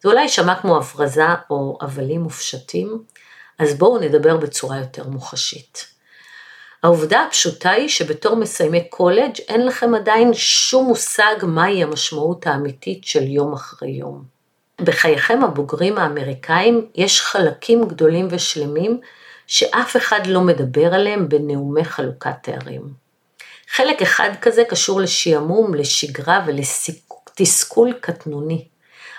זה 0.03 0.09
אולי 0.09 0.21
יישמע 0.21 0.55
כמו 0.55 0.77
הפרזה 0.77 1.25
או 1.49 1.77
הבלים 1.81 2.21
מופשטים, 2.21 3.03
אז 3.59 3.77
בואו 3.77 3.99
נדבר 3.99 4.37
בצורה 4.37 4.77
יותר 4.77 5.07
מוחשית. 5.07 5.87
העובדה 6.83 7.23
הפשוטה 7.23 7.69
היא 7.69 7.89
שבתור 7.89 8.35
מסיימי 8.35 8.89
קולג' 8.89 9.39
אין 9.47 9.65
לכם 9.65 9.95
עדיין 9.95 10.33
שום 10.33 10.85
מושג 10.85 11.35
מהי 11.43 11.83
המשמעות 11.83 12.47
האמיתית 12.47 13.03
של 13.03 13.23
יום 13.23 13.53
אחרי 13.53 13.89
יום. 13.89 14.23
בחייכם 14.81 15.43
הבוגרים 15.43 15.97
האמריקאים 15.97 16.87
יש 16.95 17.21
חלקים 17.21 17.87
גדולים 17.87 18.27
ושלמים 18.31 18.99
שאף 19.47 19.97
אחד 19.97 20.27
לא 20.27 20.41
מדבר 20.41 20.93
עליהם 20.93 21.29
בנאומי 21.29 21.85
חלוקת 21.85 22.35
תארים. 22.41 22.93
חלק 23.69 24.01
אחד 24.01 24.29
כזה 24.41 24.63
קשור 24.69 25.01
לשעמום, 25.01 25.73
לשגרה 25.73 26.45
ולתסכול 26.47 27.93
קטנוני. 28.01 28.72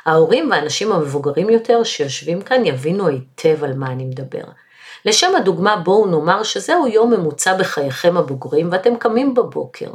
ההורים 0.07 0.51
והאנשים 0.51 0.93
המבוגרים 0.93 1.51
יותר 1.51 1.85
שיושבים 1.85 2.43
כאן 2.43 2.67
יבינו 2.67 3.09
היטב 3.09 3.65
על 3.65 3.75
מה 3.75 3.87
אני 3.87 4.05
מדבר. 4.05 4.45
לשם 5.05 5.37
הדוגמה 5.37 5.77
בואו 5.77 6.07
נאמר 6.07 6.43
שזהו 6.43 6.87
יום 6.87 7.11
ממוצע 7.11 7.57
בחייכם 7.57 8.17
הבוגרים 8.17 8.69
ואתם 8.73 8.97
קמים 8.97 9.35
בבוקר. 9.35 9.91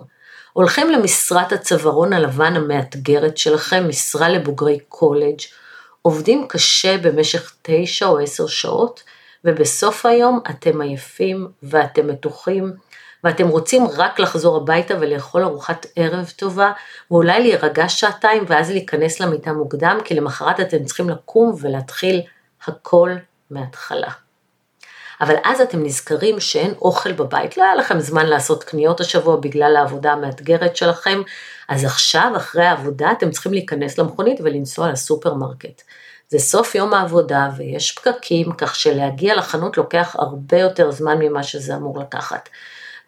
הולכים 0.54 0.92
למשרת 0.92 1.51
הצווארון 1.51 2.13
הלבן 2.13 2.56
המאתגרת 2.56 3.38
שלכם, 3.38 3.89
משרה 3.89 4.30
לבוגרי 4.30 4.80
קולג', 4.80 5.39
עובדים 6.01 6.48
קשה 6.48 6.98
במשך 6.98 7.56
תשע 7.62 8.06
או 8.06 8.20
עשר 8.20 8.48
שעות, 8.48 9.04
ובסוף 9.46 10.06
היום 10.06 10.39
אתם 10.50 10.82
עייפים 10.82 11.48
ואתם 11.63 12.08
מתוחים, 12.08 12.74
ואתם 13.24 13.48
רוצים 13.48 13.88
רק 13.98 14.20
לחזור 14.20 14.58
הביתה 14.58 14.94
ולאכול 15.00 15.44
ארוחת 15.44 15.86
ערב 15.96 16.34
טובה, 16.36 16.72
ואולי 17.12 17.42
להירגע 17.42 17.90
שעתיים 17.90 18.44
ואז 18.48 18.72
להיכנס 18.72 19.20
למיטה 19.20 19.54
מוקדם, 19.54 19.98
כי 20.04 20.14
למחרת 20.16 20.60
אתם 20.60 20.84
צריכים 20.84 21.10
לקום 21.10 21.56
ולהתחיל 21.62 22.22
הכל 22.68 23.12
מההתחלה. 23.52 24.10
אבל 25.22 25.36
אז 25.44 25.62
אתם 25.62 25.84
נזכרים 25.84 26.40
שאין 26.40 26.74
אוכל 26.82 27.12
בבית, 27.12 27.58
לא 27.58 27.64
היה 27.64 27.76
לכם 27.76 28.00
זמן 28.00 28.26
לעשות 28.26 28.64
קניות 28.64 29.00
השבוע 29.00 29.36
בגלל 29.36 29.76
העבודה 29.76 30.12
המאתגרת 30.12 30.76
שלכם, 30.76 31.22
אז 31.70 31.86
עכשיו, 31.86 32.32
אחרי 32.38 32.66
העבודה, 32.66 33.12
אתם 33.12 33.32
צריכים 33.32 33.54
להיכנס 33.54 33.98
למכונית 33.98 34.40
ולנסוע 34.44 34.92
לסופרמרקט. 34.92 35.82
זה 36.30 36.40
סוף 36.40 36.76
יום 36.76 36.94
העבודה 36.94 37.50
ויש 37.58 37.92
פקקים, 37.92 38.52
כך 38.52 38.76
שלהגיע 38.76 39.36
לחנות 39.36 39.78
לוקח 39.78 40.16
הרבה 40.20 40.58
יותר 40.58 40.92
זמן 40.92 41.18
ממה 41.20 41.44
שזה 41.44 41.76
אמור 41.76 42.00
לקחת. 42.00 42.50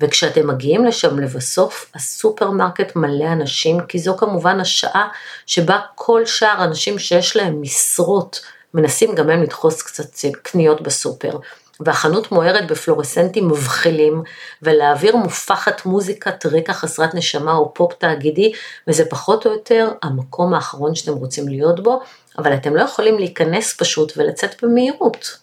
וכשאתם 0.02 0.48
מגיעים 0.48 0.86
לשם 0.86 1.20
לבסוף, 1.20 1.92
הסופרמרקט 1.96 2.96
מלא 2.96 3.26
אנשים, 3.34 3.80
כי 3.88 4.00
זו 4.00 4.18
כמובן 4.18 4.60
השעה 4.60 5.08
שבה 5.46 5.80
כל 5.96 6.26
שאר 6.26 6.62
האנשים 6.62 7.00
שיש 7.00 7.36
להם 7.36 7.62
משרות, 7.62 8.42
מנסים 8.74 9.16
גם 9.16 9.30
הם 9.30 9.44
לדחוס 9.44 9.82
קצת 9.82 10.26
קניות 10.42 10.82
בסופר. 10.82 11.38
והחנות 11.86 12.32
מוארת 12.32 12.68
בפלורסנטים 12.68 13.48
מבחילים, 13.48 14.24
ולאוויר 14.62 15.16
מופחת 15.16 15.86
מוזיקת 15.86 16.46
רקע 16.46 16.74
חסרת 16.74 17.16
נשמה 17.16 17.54
או 17.54 17.74
פופ 17.74 17.94
תאגידי, 17.94 18.52
וזה 18.88 19.06
פחות 19.06 19.46
או 19.46 19.52
יותר 19.52 19.92
המקום 20.04 20.54
האחרון 20.54 20.96
שאתם 20.96 21.14
רוצים 21.14 21.48
להיות 21.48 21.84
בו, 21.84 22.02
אבל 22.38 22.54
אתם 22.54 22.76
לא 22.76 22.82
יכולים 22.82 23.18
להיכנס 23.20 23.74
פשוט 23.74 24.14
ולצאת 24.18 24.64
במהירות. 24.64 25.41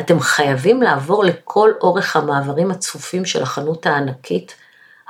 אתם 0.00 0.20
חייבים 0.20 0.82
לעבור 0.82 1.24
לכל 1.24 1.70
אורך 1.80 2.16
המעברים 2.16 2.70
הצפופים 2.70 3.24
של 3.24 3.42
החנות 3.42 3.86
הענקית, 3.86 4.54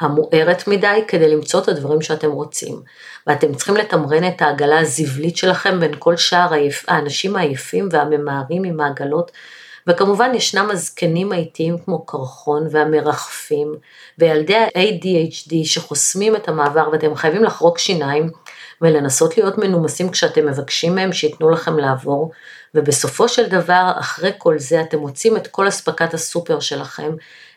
המוארת 0.00 0.68
מדי, 0.68 1.04
כדי 1.08 1.28
למצוא 1.28 1.60
את 1.60 1.68
הדברים 1.68 2.02
שאתם 2.02 2.30
רוצים. 2.30 2.82
ואתם 3.26 3.54
צריכים 3.54 3.76
לתמרן 3.76 4.28
את 4.28 4.42
העגלה 4.42 4.80
הזבלית 4.80 5.36
שלכם 5.36 5.80
בין 5.80 5.92
כל 5.98 6.16
שאר 6.16 6.50
האנשים 6.88 7.36
העייפים 7.36 7.88
והממהרים 7.92 8.64
עם 8.64 8.80
העגלות 8.80 9.32
וכמובן 9.86 10.34
ישנם 10.34 10.70
הזקנים 10.70 11.32
האיטיים 11.32 11.78
כמו 11.84 12.06
קרחון 12.06 12.66
והמרחפים, 12.70 13.74
וילדי 14.18 14.56
ה-ADHD 14.56 15.54
שחוסמים 15.64 16.36
את 16.36 16.48
המעבר 16.48 16.88
ואתם 16.92 17.14
חייבים 17.14 17.44
לחרוק 17.44 17.78
שיניים 17.78 18.30
ולנסות 18.82 19.38
להיות 19.38 19.58
מנומסים 19.58 20.10
כשאתם 20.10 20.46
מבקשים 20.46 20.94
מהם 20.94 21.12
שייתנו 21.12 21.50
לכם 21.50 21.78
לעבור, 21.78 22.32
ובסופו 22.74 23.28
של 23.28 23.46
דבר, 23.46 23.92
אחרי 23.98 24.30
כל 24.38 24.58
זה 24.58 24.80
אתם 24.80 24.98
מוצאים 24.98 25.36
את 25.36 25.46
כל 25.46 25.68
אספקת 25.68 26.14
הסופר 26.14 26.60
שלכם, 26.60 27.10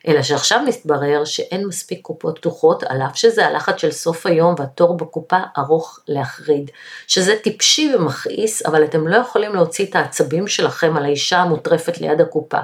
אלא 0.07 0.21
שעכשיו 0.21 0.59
מתברר 0.67 1.25
שאין 1.25 1.65
מספיק 1.67 2.01
קופות 2.01 2.37
פתוחות, 2.37 2.83
על 2.83 3.01
אף 3.01 3.15
שזה 3.15 3.45
הלחץ 3.45 3.81
של 3.81 3.91
סוף 3.91 4.25
היום 4.25 4.55
והתור 4.57 4.97
בקופה 4.97 5.37
ארוך 5.57 5.99
להחריד. 6.07 6.71
שזה 7.07 7.35
טיפשי 7.43 7.95
ומכעיס, 7.95 8.65
אבל 8.65 8.83
אתם 8.83 9.07
לא 9.07 9.17
יכולים 9.17 9.55
להוציא 9.55 9.85
את 9.85 9.95
העצבים 9.95 10.47
שלכם 10.47 10.97
על 10.97 11.05
האישה 11.05 11.37
המוטרפת 11.37 11.97
ליד 11.97 12.21
הקופה, 12.21 12.59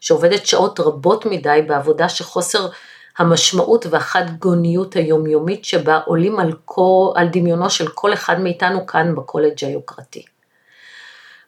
שעובדת 0.00 0.46
שעות 0.46 0.80
רבות 0.80 1.26
מדי 1.26 1.64
בעבודה 1.66 2.08
שחוסר 2.08 2.68
המשמעות 3.18 3.86
והחד 3.90 4.24
גוניות 4.38 4.94
היומיומית 4.94 5.64
שבה 5.64 6.00
עולים 6.04 6.38
על, 6.40 6.52
כל, 6.64 7.12
על 7.14 7.28
דמיונו 7.28 7.70
של 7.70 7.88
כל 7.88 8.12
אחד 8.12 8.40
מאיתנו 8.40 8.86
כאן 8.86 9.14
בקולג' 9.14 9.64
היוקרתי. 9.64 10.24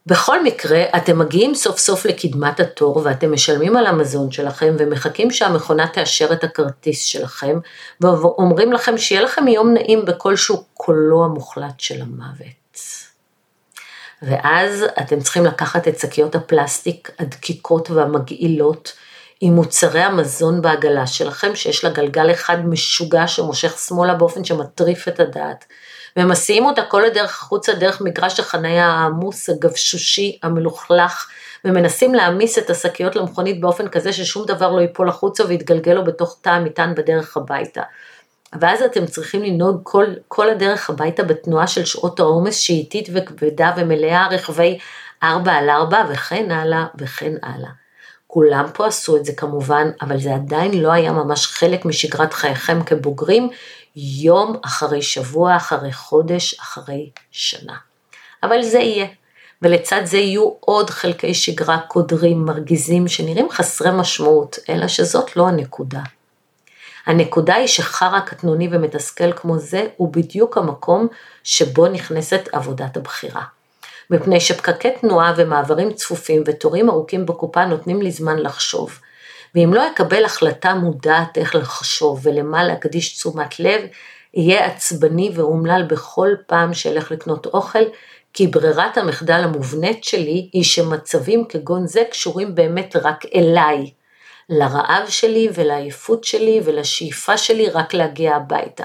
בכל 0.06 0.42
מקרה, 0.42 0.82
אתם 0.96 1.18
מגיעים 1.18 1.54
סוף 1.54 1.78
סוף 1.78 2.06
לקדמת 2.06 2.60
התור 2.60 3.00
ואתם 3.04 3.32
משלמים 3.32 3.76
על 3.76 3.86
המזון 3.86 4.30
שלכם 4.30 4.74
ומחכים 4.78 5.30
שהמכונה 5.30 5.86
תאשר 5.86 6.32
את 6.32 6.44
הכרטיס 6.44 7.04
שלכם 7.04 7.58
ואומרים 8.00 8.72
לכם 8.72 8.98
שיהיה 8.98 9.22
לכם 9.22 9.48
יום 9.48 9.74
נעים 9.74 10.04
בכלשהו 10.04 10.64
קולו 10.74 11.24
המוחלט 11.24 11.80
של 11.80 12.02
המוות. 12.02 12.64
ואז 14.22 14.84
אתם 15.00 15.20
צריכים 15.20 15.44
לקחת 15.44 15.88
את 15.88 15.98
שקיות 15.98 16.34
הפלסטיק 16.34 17.10
הדקיקות 17.18 17.90
והמגעילות 17.90 18.92
עם 19.40 19.54
מוצרי 19.54 20.00
המזון 20.00 20.62
בעגלה 20.62 21.06
שלכם 21.06 21.54
שיש 21.54 21.84
לה 21.84 21.90
גלגל 21.90 22.30
אחד 22.30 22.66
משוגע 22.66 23.26
שמושך 23.26 23.78
שמאלה 23.78 24.14
באופן 24.14 24.44
שמטריף 24.44 25.08
את 25.08 25.20
הדעת 25.20 25.64
ומסיעים 26.16 26.66
אותה 26.66 26.82
כל 26.82 27.04
הדרך 27.04 27.42
החוצה 27.42 27.72
דרך 27.72 28.00
מגרש 28.00 28.40
החניה 28.40 28.86
העמוס, 28.86 29.50
הגבשושי, 29.50 30.38
המלוכלך, 30.42 31.28
ומנסים 31.64 32.14
להעמיס 32.14 32.58
את 32.58 32.70
השקיות 32.70 33.16
למכונית 33.16 33.60
באופן 33.60 33.88
כזה 33.88 34.12
ששום 34.12 34.46
דבר 34.46 34.72
לא 34.72 34.80
ייפול 34.80 35.08
החוצה 35.08 35.44
ויתגלגל 35.44 35.92
לו 35.92 36.04
בתוך 36.04 36.38
תא 36.40 36.48
המטען 36.48 36.94
בדרך 36.94 37.36
הביתה. 37.36 37.82
ואז 38.60 38.82
אתם 38.82 39.06
צריכים 39.06 39.42
לנהוג 39.42 39.80
כל, 39.82 40.06
כל 40.28 40.50
הדרך 40.50 40.90
הביתה 40.90 41.22
בתנועה 41.22 41.66
של 41.66 41.84
שעות 41.84 42.20
העומס 42.20 42.60
שהיא 42.60 42.78
איטית 42.78 43.08
וכבדה 43.14 43.72
ומלאה 43.76 44.28
רכבי 44.30 44.78
4 45.22 45.52
על 45.52 45.70
4 45.70 46.04
וכן 46.10 46.50
הלאה 46.50 46.86
וכן 46.98 47.32
הלאה. 47.42 47.83
כולם 48.34 48.66
פה 48.74 48.86
עשו 48.86 49.16
את 49.16 49.24
זה 49.24 49.32
כמובן, 49.32 49.90
אבל 50.02 50.20
זה 50.20 50.34
עדיין 50.34 50.82
לא 50.82 50.92
היה 50.92 51.12
ממש 51.12 51.46
חלק 51.46 51.84
משגרת 51.84 52.32
חייכם 52.32 52.82
כבוגרים, 52.82 53.50
יום 53.96 54.56
אחרי 54.64 55.02
שבוע, 55.02 55.56
אחרי 55.56 55.92
חודש, 55.92 56.54
אחרי 56.60 57.10
שנה. 57.30 57.76
אבל 58.42 58.62
זה 58.62 58.78
יהיה. 58.78 59.06
ולצד 59.62 60.00
זה 60.04 60.18
יהיו 60.18 60.50
עוד 60.60 60.90
חלקי 60.90 61.34
שגרה 61.34 61.78
קודרים, 61.88 62.44
מרגיזים, 62.44 63.08
שנראים 63.08 63.50
חסרי 63.50 63.90
משמעות, 63.92 64.58
אלא 64.68 64.88
שזאת 64.88 65.36
לא 65.36 65.48
הנקודה. 65.48 66.02
הנקודה 67.06 67.54
היא 67.54 67.66
שחרא 67.66 68.20
קטנוני 68.20 68.68
ומתסכל 68.72 69.32
כמו 69.32 69.58
זה, 69.58 69.86
הוא 69.96 70.12
בדיוק 70.12 70.58
המקום 70.58 71.06
שבו 71.44 71.88
נכנסת 71.88 72.48
עבודת 72.52 72.96
הבחירה. 72.96 73.42
מפני 74.10 74.40
שפקקי 74.40 74.90
תנועה 74.90 75.34
ומעברים 75.36 75.92
צפופים 75.92 76.42
ותורים 76.46 76.90
ארוכים 76.90 77.26
בקופה 77.26 77.64
נותנים 77.64 78.02
לי 78.02 78.10
זמן 78.10 78.38
לחשוב. 78.38 78.98
ואם 79.54 79.74
לא 79.74 79.88
אקבל 79.88 80.24
החלטה 80.24 80.74
מודעת 80.74 81.38
איך 81.38 81.54
לחשוב 81.54 82.20
ולמה 82.22 82.64
להקדיש 82.64 83.14
תשומת 83.14 83.60
לב, 83.60 83.80
אהיה 84.36 84.66
עצבני 84.66 85.30
ואומלל 85.34 85.82
בכל 85.88 86.30
פעם 86.46 86.74
שאלך 86.74 87.10
לקנות 87.10 87.46
אוכל, 87.46 87.84
כי 88.32 88.46
ברירת 88.46 88.98
המחדל 88.98 89.40
המובנית 89.44 90.04
שלי 90.04 90.48
היא 90.52 90.64
שמצבים 90.64 91.44
כגון 91.44 91.86
זה 91.86 92.02
קשורים 92.10 92.54
באמת 92.54 92.96
רק 92.96 93.24
אליי, 93.34 93.90
לרעב 94.48 95.08
שלי 95.08 95.48
ולעייפות 95.54 96.24
שלי 96.24 96.60
ולשאיפה 96.64 97.36
שלי 97.38 97.70
רק 97.70 97.94
להגיע 97.94 98.36
הביתה. 98.36 98.84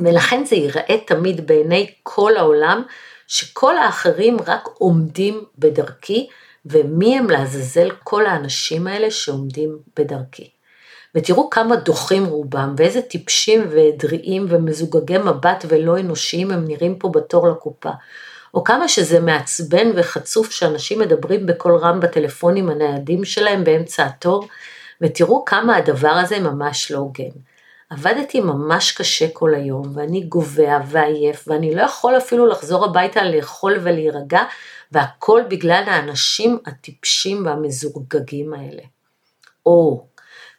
ולכן 0.00 0.44
זה 0.44 0.56
ייראה 0.56 0.98
תמיד 1.06 1.46
בעיני 1.46 1.90
כל 2.02 2.36
העולם 2.36 2.82
שכל 3.28 3.76
האחרים 3.76 4.36
רק 4.46 4.68
עומדים 4.78 5.44
בדרכי, 5.58 6.28
ומי 6.66 7.18
הם 7.18 7.30
לעזאזל 7.30 7.90
כל 8.04 8.26
האנשים 8.26 8.86
האלה 8.86 9.10
שעומדים 9.10 9.78
בדרכי. 9.96 10.50
ותראו 11.14 11.50
כמה 11.50 11.76
דוחים 11.76 12.24
רובם, 12.24 12.74
ואיזה 12.76 13.02
טיפשים 13.02 13.66
ועדריים 13.70 14.46
ומזוגגי 14.48 15.18
מבט 15.18 15.64
ולא 15.68 16.00
אנושיים 16.00 16.50
הם 16.50 16.64
נראים 16.64 16.98
פה 16.98 17.08
בתור 17.08 17.48
לקופה. 17.48 17.90
או 18.54 18.64
כמה 18.64 18.88
שזה 18.88 19.20
מעצבן 19.20 19.90
וחצוף 19.96 20.50
שאנשים 20.50 20.98
מדברים 20.98 21.46
בקול 21.46 21.76
רם 21.76 22.00
בטלפונים 22.00 22.68
הניידים 22.68 23.24
שלהם 23.24 23.64
באמצע 23.64 24.04
התור, 24.04 24.48
ותראו 25.00 25.44
כמה 25.44 25.76
הדבר 25.76 26.08
הזה 26.08 26.40
ממש 26.40 26.90
לא 26.90 26.98
הוגן. 26.98 27.30
עבדתי 27.90 28.40
ממש 28.40 28.92
קשה 28.92 29.26
כל 29.32 29.54
היום, 29.54 29.82
ואני 29.94 30.20
גובע 30.20 30.78
ועייף, 30.86 31.48
ואני 31.48 31.74
לא 31.74 31.82
יכול 31.82 32.16
אפילו 32.16 32.46
לחזור 32.46 32.84
הביתה 32.84 33.24
לאכול 33.24 33.78
ולהירגע, 33.82 34.42
והכל 34.92 35.42
בגלל 35.50 35.84
האנשים 35.86 36.58
הטיפשים 36.66 37.46
והמזורגגים 37.46 38.54
האלה. 38.54 38.82
או, 39.66 40.06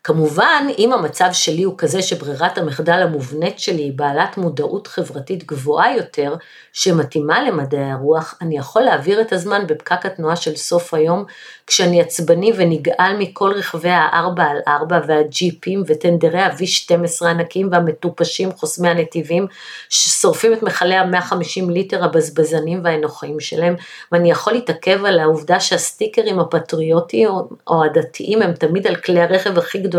כמובן, 0.09 0.67
אם 0.77 0.93
המצב 0.93 1.29
שלי 1.33 1.63
הוא 1.63 1.73
כזה 1.77 2.01
שברירת 2.01 2.57
המחדל 2.57 3.01
המובנית 3.01 3.59
שלי 3.59 3.81
היא 3.81 3.93
בעלת 3.95 4.37
מודעות 4.37 4.87
חברתית 4.87 5.43
גבוהה 5.43 5.95
יותר, 5.95 6.35
שמתאימה 6.73 7.43
למדעי 7.43 7.91
הרוח, 7.91 8.35
אני 8.41 8.57
יכול 8.57 8.81
להעביר 8.81 9.21
את 9.21 9.33
הזמן 9.33 9.67
בפקק 9.67 10.05
התנועה 10.05 10.35
של 10.35 10.55
סוף 10.55 10.93
היום, 10.93 11.25
כשאני 11.67 12.01
עצבני 12.01 12.51
ונגעל 12.57 13.17
מכל 13.17 13.51
רכבי 13.51 13.89
הארבע 13.89 14.43
על 14.43 14.57
ארבע 14.67 14.99
והג'יפים 15.07 15.83
וטנדרי 15.87 16.39
ה-V12 16.39 17.25
הענקים 17.25 17.69
והמטופשים 17.71 18.51
חוסמי 18.51 18.89
הנתיבים, 18.89 19.47
ששורפים 19.89 20.53
את 20.53 20.63
מכלי 20.63 20.95
ה-150 20.95 21.71
ליטר 21.71 22.03
הבזבזנים 22.03 22.81
והאנוכיים 22.83 23.39
שלהם, 23.39 23.75
ואני 24.11 24.31
יכול 24.31 24.53
להתעכב 24.53 25.05
על 25.05 25.19
העובדה 25.19 25.59
שהסטיקרים 25.59 26.39
הפטריוטיים 26.39 27.29
או 27.67 27.83
הדתיים 27.83 28.41
הם 28.41 28.53
תמיד 28.53 28.87
על 28.87 28.95
כלי 28.95 29.21
הרכב 29.21 29.57
הכי 29.57 29.79
גדולים 29.79 29.98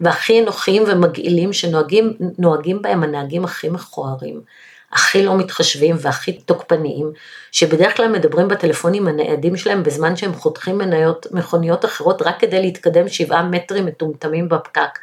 והכי 0.00 0.42
אנוכיים 0.42 0.84
ומגעילים 0.86 1.52
שנוהגים 1.52 2.82
בהם 2.82 3.02
הנהגים 3.02 3.44
הכי 3.44 3.68
מכוערים. 3.68 4.40
הכי 4.92 5.22
לא 5.22 5.36
מתחשבים 5.36 5.96
והכי 6.00 6.32
תוקפניים, 6.32 7.12
שבדרך 7.52 7.96
כלל 7.96 8.08
מדברים 8.08 8.48
בטלפונים 8.48 9.08
הניידים 9.08 9.56
שלהם 9.56 9.82
בזמן 9.82 10.16
שהם 10.16 10.34
חותכים 10.34 10.78
מניות, 10.78 11.26
מכוניות 11.30 11.84
אחרות 11.84 12.22
רק 12.22 12.40
כדי 12.40 12.60
להתקדם 12.60 13.08
שבעה 13.08 13.42
מטרים 13.42 13.86
מטומטמים 13.86 14.48
בפקק. 14.48 14.98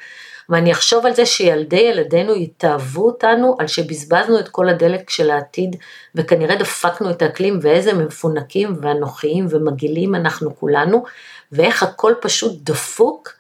ואני 0.50 0.72
אחשוב 0.72 1.06
על 1.06 1.14
זה 1.16 1.26
שילדי 1.26 1.80
ילדינו 1.80 2.36
יתאהבו 2.36 3.06
אותנו 3.06 3.56
על 3.60 3.68
שבזבזנו 3.68 4.40
את 4.40 4.50
כל 4.50 4.70
הדלק 4.70 5.10
של 5.10 5.32
העתיד 5.32 5.76
וכנראה 6.16 6.56
דפקנו 6.56 7.10
את 7.10 7.22
האקלים 7.22 7.60
ואיזה 7.62 7.94
מפונקים 7.94 8.76
ואנוכיים 8.82 9.48
ומגעילים 9.50 10.16
אנחנו 10.16 10.56
כולנו 10.60 11.04
ואיך 11.52 11.84
הכל 11.84 12.14
פשוט 12.22 12.54
דפוק 12.64 13.39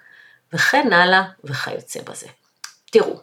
וכן 0.53 0.93
הלאה 0.93 1.23
וכיוצא 1.43 1.99
בזה. 2.01 2.27
תראו, 2.91 3.19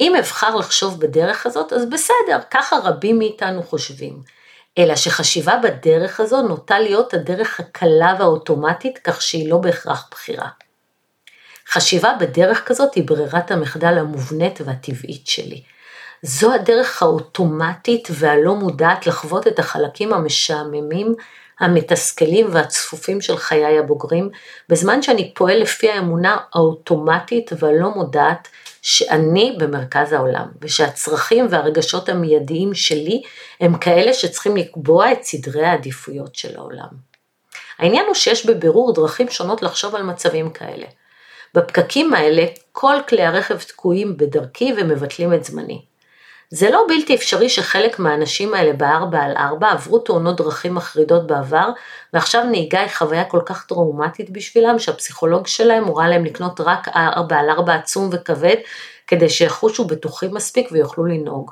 אם 0.00 0.16
אבחר 0.16 0.56
לחשוב 0.56 1.00
בדרך 1.00 1.46
הזאת, 1.46 1.72
אז 1.72 1.86
בסדר, 1.90 2.38
ככה 2.50 2.76
רבים 2.84 3.18
מאיתנו 3.18 3.62
חושבים. 3.62 4.22
אלא 4.78 4.96
שחשיבה 4.96 5.56
בדרך 5.62 6.20
הזו 6.20 6.42
נוטה 6.42 6.78
להיות 6.78 7.14
הדרך 7.14 7.60
הקלה 7.60 8.14
והאוטומטית, 8.18 8.98
כך 8.98 9.22
שהיא 9.22 9.50
לא 9.50 9.58
בהכרח 9.58 10.08
בחירה. 10.10 10.48
חשיבה 11.68 12.14
בדרך 12.20 12.64
כזאת 12.66 12.94
היא 12.94 13.04
ברירת 13.06 13.50
המחדל 13.50 13.98
המובנית 13.98 14.60
והטבעית 14.64 15.26
שלי. 15.26 15.62
זו 16.22 16.54
הדרך 16.54 17.02
האוטומטית 17.02 18.08
והלא 18.10 18.54
מודעת 18.54 19.06
לחוות 19.06 19.46
את 19.46 19.58
החלקים 19.58 20.12
המשעממים, 20.12 21.14
המתסכלים 21.64 22.46
והצפופים 22.50 23.20
של 23.20 23.36
חיי 23.36 23.78
הבוגרים, 23.78 24.30
בזמן 24.68 25.02
שאני 25.02 25.34
פועל 25.34 25.62
לפי 25.62 25.90
האמונה 25.90 26.36
האוטומטית 26.54 27.50
והלא 27.58 27.90
מודעת 27.90 28.48
שאני 28.82 29.56
במרכז 29.58 30.12
העולם, 30.12 30.46
ושהצרכים 30.60 31.46
והרגשות 31.50 32.08
המיידיים 32.08 32.74
שלי 32.74 33.22
הם 33.60 33.78
כאלה 33.78 34.14
שצריכים 34.14 34.56
לקבוע 34.56 35.12
את 35.12 35.22
סדרי 35.22 35.66
העדיפויות 35.66 36.34
של 36.34 36.56
העולם. 36.56 37.14
העניין 37.78 38.06
הוא 38.06 38.14
שיש 38.14 38.46
בבירור 38.46 38.94
דרכים 38.94 39.28
שונות 39.28 39.62
לחשוב 39.62 39.94
על 39.94 40.02
מצבים 40.02 40.50
כאלה. 40.50 40.86
בפקקים 41.54 42.14
האלה 42.14 42.44
כל 42.72 42.96
כלי 43.08 43.22
הרכב 43.22 43.58
תקועים 43.58 44.16
בדרכי 44.16 44.72
ומבטלים 44.76 45.34
את 45.34 45.44
זמני. 45.44 45.82
זה 46.54 46.70
לא 46.70 46.84
בלתי 46.88 47.14
אפשרי 47.14 47.48
שחלק 47.48 47.98
מהאנשים 47.98 48.54
האלה 48.54 48.72
בארבע 48.72 49.18
על 49.18 49.36
ארבע 49.36 49.70
עברו 49.70 49.98
תאונות 49.98 50.36
דרכים 50.36 50.74
מחרידות 50.74 51.26
בעבר, 51.26 51.68
ועכשיו 52.12 52.44
נהיגה 52.44 52.80
היא 52.80 52.90
חוויה 52.90 53.24
כל 53.24 53.40
כך 53.46 53.64
טראומטית 53.66 54.30
בשבילם, 54.30 54.78
שהפסיכולוג 54.78 55.46
שלהם 55.46 55.84
הורה 55.84 56.08
להם 56.08 56.24
לקנות 56.24 56.60
רק 56.60 56.88
ארבע 56.88 57.36
על 57.36 57.50
ארבע 57.50 57.74
עצום 57.74 58.08
וכבד, 58.12 58.56
כדי 59.06 59.28
שיחושו 59.28 59.84
בטוחים 59.84 60.34
מספיק 60.34 60.68
ויוכלו 60.72 61.04
לנהוג. 61.04 61.50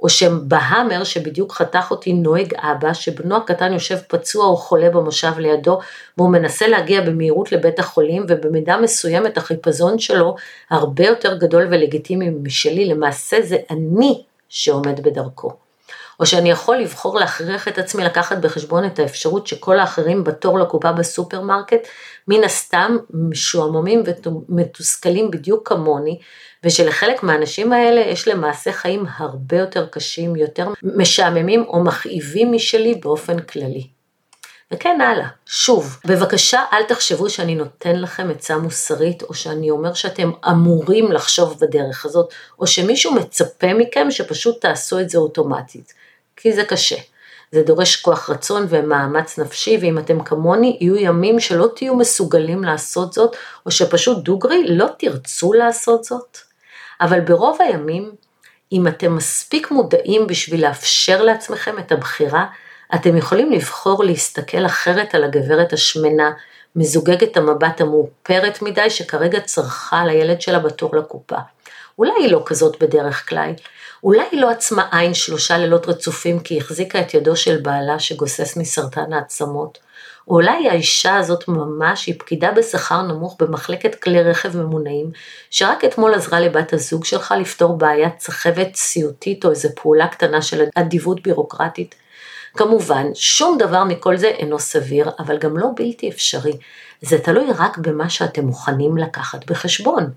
או 0.00 0.08
שבהאמר 0.08 1.04
שבדיוק 1.04 1.52
חתך 1.52 1.90
אותי 1.90 2.12
נוהג 2.12 2.54
אבא, 2.54 2.92
שבנו 2.92 3.36
הקטן 3.36 3.72
יושב 3.72 3.96
פצוע 4.08 4.46
או 4.46 4.56
חולה 4.56 4.90
במושב 4.90 5.32
לידו, 5.38 5.78
והוא 6.18 6.30
מנסה 6.30 6.68
להגיע 6.68 7.00
במהירות 7.00 7.52
לבית 7.52 7.78
החולים, 7.78 8.24
ובמידה 8.28 8.76
מסוימת 8.76 9.36
החיפזון 9.36 9.98
שלו 9.98 10.36
הרבה 10.70 11.06
יותר 11.06 11.38
גדול 11.38 11.66
ולגיטימי 11.70 12.30
משלי, 12.30 12.84
למעשה 12.84 13.36
זה 13.42 13.56
אני 13.70 14.22
שעומד 14.50 15.00
בדרכו. 15.00 15.50
או 16.20 16.26
שאני 16.26 16.50
יכול 16.50 16.76
לבחור 16.76 17.18
להכריח 17.18 17.68
את 17.68 17.78
עצמי 17.78 18.04
לקחת 18.04 18.38
בחשבון 18.38 18.86
את 18.86 18.98
האפשרות 18.98 19.46
שכל 19.46 19.78
האחרים 19.78 20.24
בתור 20.24 20.58
לקופה 20.58 20.92
בסופרמרקט, 20.92 21.88
מן 22.28 22.44
הסתם 22.44 22.96
משועממים 23.10 24.02
ומתוסכלים 24.48 25.30
בדיוק 25.30 25.68
כמוני, 25.68 26.18
ושלחלק 26.64 27.22
מהאנשים 27.22 27.72
האלה 27.72 28.00
יש 28.00 28.28
למעשה 28.28 28.72
חיים 28.72 29.06
הרבה 29.16 29.56
יותר 29.56 29.86
קשים, 29.86 30.36
יותר 30.36 30.68
משעממים 30.82 31.64
או 31.68 31.84
מכאיבים 31.84 32.52
משלי 32.52 32.94
באופן 32.94 33.38
כללי. 33.38 33.99
וכן 34.72 35.00
הלאה. 35.00 35.28
שוב, 35.46 35.98
בבקשה 36.04 36.64
אל 36.72 36.82
תחשבו 36.82 37.30
שאני 37.30 37.54
נותן 37.54 37.96
לכם 38.00 38.30
עצה 38.30 38.56
מוסרית, 38.56 39.22
או 39.22 39.34
שאני 39.34 39.70
אומר 39.70 39.94
שאתם 39.94 40.30
אמורים 40.48 41.12
לחשוב 41.12 41.58
בדרך 41.60 42.04
הזאת, 42.04 42.34
או 42.58 42.66
שמישהו 42.66 43.14
מצפה 43.14 43.74
מכם 43.74 44.10
שפשוט 44.10 44.60
תעשו 44.60 45.00
את 45.00 45.10
זה 45.10 45.18
אוטומטית. 45.18 45.94
כי 46.36 46.52
זה 46.52 46.64
קשה. 46.64 46.96
זה 47.52 47.62
דורש 47.62 47.96
כוח 47.96 48.30
רצון 48.30 48.66
ומאמץ 48.68 49.38
נפשי, 49.38 49.78
ואם 49.80 49.98
אתם 49.98 50.24
כמוני, 50.24 50.76
יהיו 50.80 50.96
ימים 50.96 51.40
שלא 51.40 51.68
תהיו 51.76 51.96
מסוגלים 51.96 52.64
לעשות 52.64 53.12
זאת, 53.12 53.36
או 53.66 53.70
שפשוט 53.70 54.18
דוגרי 54.18 54.64
לא 54.68 54.86
תרצו 54.98 55.52
לעשות 55.52 56.04
זאת. 56.04 56.38
אבל 57.00 57.20
ברוב 57.20 57.58
הימים, 57.60 58.12
אם 58.72 58.88
אתם 58.88 59.16
מספיק 59.16 59.70
מודעים 59.70 60.26
בשביל 60.26 60.66
לאפשר 60.66 61.22
לעצמכם 61.22 61.78
את 61.78 61.92
הבחירה, 61.92 62.46
אתם 62.94 63.16
יכולים 63.16 63.52
לבחור 63.52 64.04
להסתכל 64.04 64.66
אחרת 64.66 65.14
על 65.14 65.24
הגברת 65.24 65.72
השמנה, 65.72 66.30
מזוגגת 66.76 67.36
המבט 67.36 67.80
המאופרת 67.80 68.62
מדי 68.62 68.90
שכרגע 68.90 69.40
צרכה 69.40 70.04
לילד 70.04 70.40
שלה 70.40 70.58
בתור 70.58 70.96
לקופה. 70.96 71.36
אולי 71.98 72.12
היא 72.18 72.32
לא 72.32 72.42
כזאת 72.46 72.82
בדרך 72.82 73.28
כלל, 73.28 73.52
אולי 74.04 74.24
היא 74.30 74.40
לא 74.40 74.50
עצמה 74.50 74.88
עין 74.92 75.14
שלושה 75.14 75.58
לילות 75.58 75.88
רצופים 75.88 76.40
כי 76.40 76.58
החזיקה 76.58 77.00
את 77.00 77.14
ידו 77.14 77.36
של 77.36 77.56
בעלה 77.56 77.98
שגוסס 77.98 78.56
מסרטן 78.56 79.12
העצמות, 79.12 79.78
או 80.28 80.34
אולי 80.34 80.68
האישה 80.68 81.16
הזאת 81.16 81.48
ממש 81.48 82.06
היא 82.06 82.14
פקידה 82.18 82.52
בשכר 82.52 83.02
נמוך 83.02 83.36
במחלקת 83.40 83.94
כלי 83.94 84.22
רכב 84.22 84.56
ממונעים, 84.56 85.10
שרק 85.50 85.84
אתמול 85.84 86.14
עזרה 86.14 86.40
לבת 86.40 86.72
הזוג 86.72 87.04
שלך 87.04 87.34
לפתור 87.40 87.78
בעיית 87.78 88.20
סחבת 88.20 88.74
סיוטית 88.74 89.44
או 89.44 89.50
איזו 89.50 89.68
פעולה 89.74 90.08
קטנה 90.08 90.42
של 90.42 90.64
אדיבות 90.74 91.22
בירוקרטית. 91.22 91.94
כמובן, 92.56 93.06
שום 93.14 93.58
דבר 93.58 93.84
מכל 93.84 94.16
זה 94.16 94.26
אינו 94.26 94.58
סביר, 94.58 95.10
אבל 95.18 95.38
גם 95.38 95.56
לא 95.56 95.66
בלתי 95.76 96.08
אפשרי. 96.08 96.52
זה 97.02 97.18
תלוי 97.18 97.46
רק 97.58 97.78
במה 97.78 98.10
שאתם 98.10 98.44
מוכנים 98.44 98.96
לקחת 98.96 99.50
בחשבון. 99.50 100.10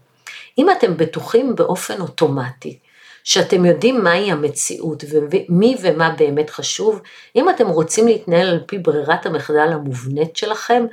אם 0.58 0.72
אתם 0.72 0.98
בטוחים 0.98 1.56
באופן 1.56 2.02
אוטומטי 2.02 2.80
שאתם 3.24 3.66
יודעים 3.66 4.04
מהי 4.04 4.32
המציאות 4.32 5.04
ומי 5.10 5.76
ומה 5.82 6.10
באמת 6.18 6.50
חשוב, 6.50 7.02
אם 7.36 7.50
אתם 7.50 7.68
רוצים 7.68 8.08
להתנהל 8.08 8.48
על 8.48 8.60
פי 8.66 8.78
ברירת 8.78 9.26
המחדל 9.26 9.70
המובנית 9.72 10.38
שלכם, 10.38 10.86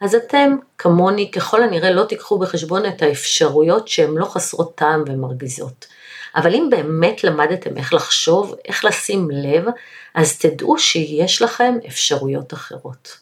אז 0.00 0.14
אתם, 0.14 0.56
כמוני, 0.78 1.30
ככל 1.30 1.62
הנראה 1.62 1.90
לא 1.90 2.04
תיקחו 2.04 2.38
בחשבון 2.38 2.86
את 2.86 3.02
האפשרויות 3.02 3.88
שהן 3.88 4.14
לא 4.14 4.24
חסרות 4.24 4.74
טעם 4.74 5.04
ומרגיזות. 5.06 5.86
אבל 6.36 6.54
אם 6.54 6.68
באמת 6.70 7.24
למדתם 7.24 7.76
איך 7.76 7.94
לחשוב, 7.94 8.54
איך 8.64 8.84
לשים 8.84 9.28
לב, 9.30 9.64
אז 10.14 10.38
תדעו 10.38 10.78
שיש 10.78 11.42
לכם 11.42 11.74
אפשרויות 11.88 12.52
אחרות. 12.52 13.18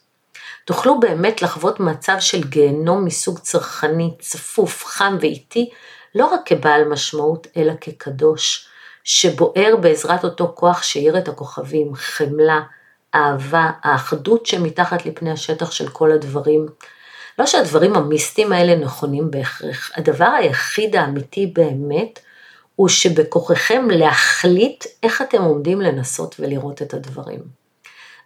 תוכלו 0.64 1.00
באמת 1.00 1.42
לחוות 1.42 1.80
מצב 1.80 2.16
של 2.20 2.44
גיהנום 2.44 3.04
מסוג 3.04 3.38
צרכני, 3.38 4.10
צפוף, 4.18 4.84
חם 4.84 5.16
ואיטי, 5.20 5.70
לא 6.14 6.26
רק 6.26 6.40
כבעל 6.44 6.84
משמעות, 6.84 7.46
אלא 7.56 7.72
כקדוש, 7.80 8.68
שבוער 9.04 9.76
בעזרת 9.80 10.24
אותו 10.24 10.52
כוח 10.54 10.82
שאיר 10.82 11.18
את 11.18 11.28
הכוכבים, 11.28 11.94
חמלה, 11.94 12.60
אהבה, 13.14 13.70
האחדות 13.82 14.46
שמתחת 14.46 15.06
לפני 15.06 15.30
השטח 15.30 15.70
של 15.70 15.88
כל 15.88 16.12
הדברים. 16.12 16.66
לא 17.38 17.46
שהדברים 17.46 17.96
המיסטיים 17.96 18.52
האלה 18.52 18.76
נכונים 18.76 19.30
בהכרח, 19.30 19.90
הדבר 19.96 20.28
היחיד 20.38 20.96
האמיתי 20.96 21.46
באמת, 21.46 22.20
הוא 22.76 22.88
שבכוחכם 22.88 23.90
להחליט 23.90 24.84
איך 25.02 25.22
אתם 25.22 25.42
עומדים 25.42 25.80
לנסות 25.80 26.36
ולראות 26.38 26.82
את 26.82 26.94
הדברים. 26.94 27.40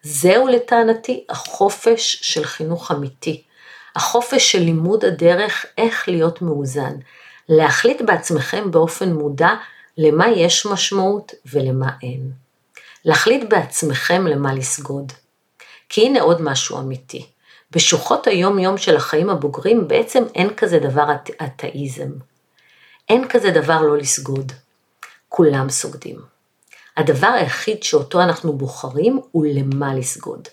זהו 0.03 0.49
לטענתי 0.49 1.25
החופש 1.29 2.19
של 2.23 2.45
חינוך 2.45 2.91
אמיתי, 2.91 3.43
החופש 3.97 4.53
של 4.53 4.59
לימוד 4.59 5.05
הדרך 5.05 5.67
איך 5.79 6.09
להיות 6.09 6.43
מאוזן, 6.43 6.93
להחליט 7.49 8.03
בעצמכם 8.03 8.71
באופן 8.71 9.13
מודע 9.13 9.51
למה 9.99 10.29
יש 10.29 10.67
משמעות 10.67 11.33
ולמה 11.53 11.91
אין. 12.03 12.33
להחליט 13.05 13.49
בעצמכם 13.49 14.27
למה 14.27 14.55
לסגוד. 14.55 15.13
כי 15.89 16.07
הנה 16.07 16.21
עוד 16.21 16.43
משהו 16.43 16.79
אמיתי. 16.79 17.27
בשוחות 17.71 18.27
היום 18.27 18.59
יום 18.59 18.79
של 18.79 18.97
החיים 18.97 19.31
הבוגרים 19.31 19.89
בעצם 19.89 20.25
אין 20.35 20.55
כזה 20.55 20.79
דבר 20.79 21.07
אתאיזם. 21.43 22.11
אין 23.09 23.29
כזה 23.29 23.51
דבר 23.51 23.83
לא 23.83 23.97
לסגוד. 23.97 24.53
כולם 25.29 25.71
סוגדים. 25.71 26.17
הדבר 26.97 27.27
היחיד 27.27 27.83
שאותו 27.83 28.23
אנחנו 28.23 28.53
בוחרים 28.53 29.21
הוא 29.33 29.47
למה 29.47 29.95
לסגוד. 29.95 30.49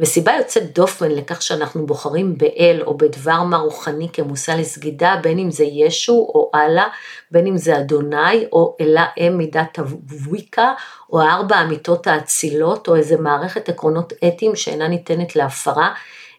וסיבה 0.00 0.32
יוצאת 0.32 0.74
דופן 0.74 1.10
לכך 1.10 1.42
שאנחנו 1.42 1.86
בוחרים 1.86 2.38
באל 2.38 2.82
או 2.86 2.96
בדבר 2.96 3.42
מה 3.42 3.56
רוחני 3.56 4.08
כמושא 4.12 4.50
לסגידה, 4.50 5.14
בין 5.22 5.38
אם 5.38 5.50
זה 5.50 5.64
ישו 5.64 6.12
או 6.12 6.50
אללה, 6.54 6.88
בין 7.30 7.46
אם 7.46 7.56
זה 7.56 7.78
אדוני 7.78 8.46
או 8.52 8.76
אלה 8.80 9.06
אם 9.18 9.38
מידת 9.38 9.78
הוויקה, 9.78 10.72
או 11.12 11.20
ארבע 11.20 11.62
אמיתות 11.62 12.06
האצילות, 12.06 12.88
או 12.88 12.96
איזה 12.96 13.16
מערכת 13.16 13.68
עקרונות 13.68 14.12
אתיים 14.28 14.56
שאינה 14.56 14.88
ניתנת 14.88 15.36
להפרה, 15.36 15.94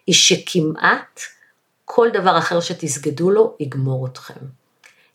היא 0.06 0.14
שכמעט 0.14 1.20
כל 1.84 2.08
דבר 2.12 2.38
אחר 2.38 2.60
שתסגדו 2.60 3.30
לו 3.30 3.56
יגמור 3.60 4.06
אתכם. 4.06 4.57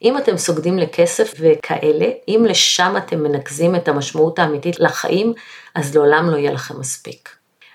אם 0.03 0.17
אתם 0.17 0.37
סוגדים 0.37 0.79
לכסף 0.79 1.33
וכאלה, 1.39 2.05
אם 2.27 2.45
לשם 2.49 2.95
אתם 2.97 3.23
מנקזים 3.23 3.75
את 3.75 3.87
המשמעות 3.87 4.39
האמיתית 4.39 4.79
לחיים, 4.79 5.33
אז 5.75 5.95
לעולם 5.95 6.29
לא 6.29 6.37
יהיה 6.37 6.51
לכם 6.51 6.79
מספיק. 6.79 7.29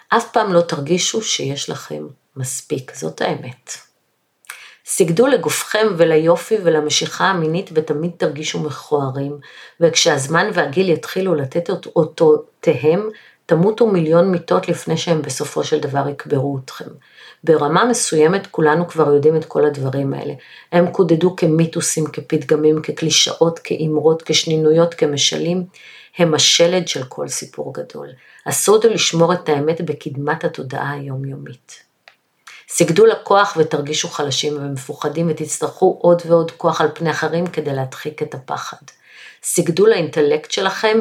אף 0.09 0.33
פעם 0.33 0.53
לא 0.53 0.61
תרגישו 0.61 1.23
שיש 1.23 1.71
לכם 1.71 2.07
מספיק, 2.37 2.95
זאת 2.95 3.21
האמת. 3.21 3.73
סגדו 4.87 5.27
לגופכם 5.27 5.87
וליופי 5.97 6.57
ולמשיכה 6.65 7.25
המינית 7.25 7.71
ותמיד 7.75 8.11
תרגישו 8.17 8.59
מכוערים, 8.61 9.39
וכשהזמן 9.81 10.51
והגיל 10.55 10.89
יתחילו 10.89 11.35
לתת 11.35 11.71
אותותיהם, 11.97 13.09
תמותו 13.49 13.87
מיליון 13.87 14.31
מיטות 14.31 14.69
לפני 14.69 14.97
שהם 14.97 15.23
בסופו 15.23 15.65
של 15.65 15.81
דבר 15.81 16.09
יקברו 16.09 16.59
אתכם. 16.65 16.85
ברמה 17.45 17.85
מסוימת 17.85 18.47
כולנו 18.47 18.89
כבר 18.89 19.15
יודעים 19.15 19.37
את 19.37 19.45
כל 19.45 19.65
הדברים 19.65 20.15
האלה. 20.15 20.35
הם 20.73 20.91
קודדו 20.91 21.37
כמיתוסים, 21.37 22.07
כפתגמים, 22.07 22.83
כקלישאות, 22.83 23.59
כאמרות, 23.59 24.23
כשנינויות, 24.23 24.95
כמשלים. 24.95 25.65
הם 26.19 26.35
השלד 26.35 26.89
של 26.89 27.05
כל 27.05 27.29
סיפור 27.29 27.73
גדול. 27.75 28.09
הסוד 28.47 28.85
הוא 28.85 28.95
לשמור 28.95 29.33
את 29.33 29.49
האמת 29.49 29.81
בקדמת 29.81 30.45
התודעה 30.45 30.93
היומיומית. 30.93 31.83
סגדו 32.69 33.07
לכוח 33.07 33.57
ותרגישו 33.61 34.09
חלשים 34.09 34.57
ומפוחדים 34.57 35.31
ותצטרכו 35.31 35.99
עוד 36.03 36.23
ועוד 36.27 36.51
כוח 36.51 36.81
על 36.81 36.89
פני 36.95 37.11
אחרים 37.11 37.47
כדי 37.47 37.75
להדחיק 37.75 38.23
את 38.23 38.35
הפחד. 38.35 38.87
סגדו 39.43 39.87
לאינטלקט 39.87 40.51
שלכם, 40.51 40.99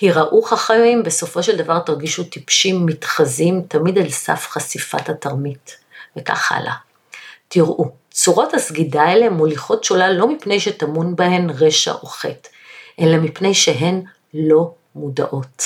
היראו 0.00 0.42
חכמים, 0.42 1.02
בסופו 1.02 1.42
של 1.42 1.56
דבר 1.56 1.78
תרגישו 1.78 2.24
טיפשים, 2.24 2.86
מתחזים, 2.86 3.62
תמיד 3.68 3.98
על 3.98 4.10
סף 4.10 4.46
חשיפת 4.50 5.08
התרמית, 5.08 5.76
וכך 6.16 6.52
הלאה. 6.52 6.74
תראו, 7.48 7.90
צורות 8.10 8.54
הסגידה 8.54 9.02
האלה 9.02 9.30
מוליכות 9.30 9.84
שולל 9.84 10.12
לא 10.18 10.28
מפני 10.28 10.60
שטמון 10.60 11.16
בהן 11.16 11.50
רשע 11.50 11.92
או 11.92 12.06
חטא, 12.06 12.48
אלא 13.00 13.16
מפני 13.16 13.54
שהן 13.54 14.02
לא 14.34 14.74
מודעות. 14.94 15.62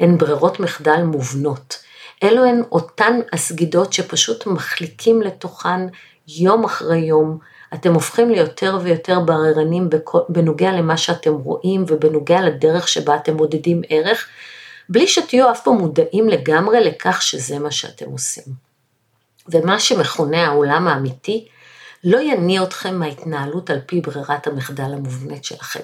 הן 0.00 0.18
ברירות 0.18 0.60
מחדל 0.60 1.02
מובנות. 1.02 1.82
אלו 2.22 2.44
הן 2.44 2.62
אותן 2.72 3.20
הסגידות 3.32 3.92
שפשוט 3.92 4.46
מחליקים 4.46 5.22
לתוכן 5.22 5.80
יום 6.28 6.64
אחרי 6.64 6.98
יום. 6.98 7.38
אתם 7.74 7.94
הופכים 7.94 8.30
ליותר 8.30 8.78
ויותר 8.82 9.20
בררנים 9.20 9.88
בנוגע 10.28 10.72
למה 10.72 10.96
שאתם 10.96 11.32
רואים 11.32 11.84
ובנוגע 11.88 12.40
לדרך 12.40 12.88
שבה 12.88 13.16
אתם 13.16 13.36
מודדים 13.36 13.82
ערך, 13.88 14.28
בלי 14.88 15.06
שתהיו 15.08 15.50
אף 15.50 15.64
פעם 15.64 15.74
מודעים 15.78 16.28
לגמרי 16.28 16.84
לכך 16.84 17.22
שזה 17.22 17.58
מה 17.58 17.70
שאתם 17.70 18.06
עושים. 18.10 18.44
ומה 19.48 19.80
שמכונה 19.80 20.46
העולם 20.46 20.88
האמיתי, 20.88 21.48
לא 22.04 22.18
יניע 22.18 22.62
אתכם 22.62 22.98
מההתנהלות 22.98 23.70
על 23.70 23.80
פי 23.86 24.00
ברירת 24.00 24.46
המחדל 24.46 24.92
המובנית 24.92 25.44
שלכם. 25.44 25.80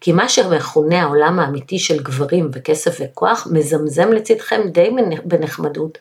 כי 0.00 0.12
מה 0.12 0.28
שמכונה 0.28 1.02
העולם 1.02 1.40
האמיתי 1.40 1.78
של 1.78 2.02
גברים 2.02 2.50
וכסף 2.52 2.96
וכוח, 3.00 3.48
מזמזם 3.50 4.12
לצדכם 4.12 4.60
די 4.72 4.90
בנחמדות, 5.24 5.98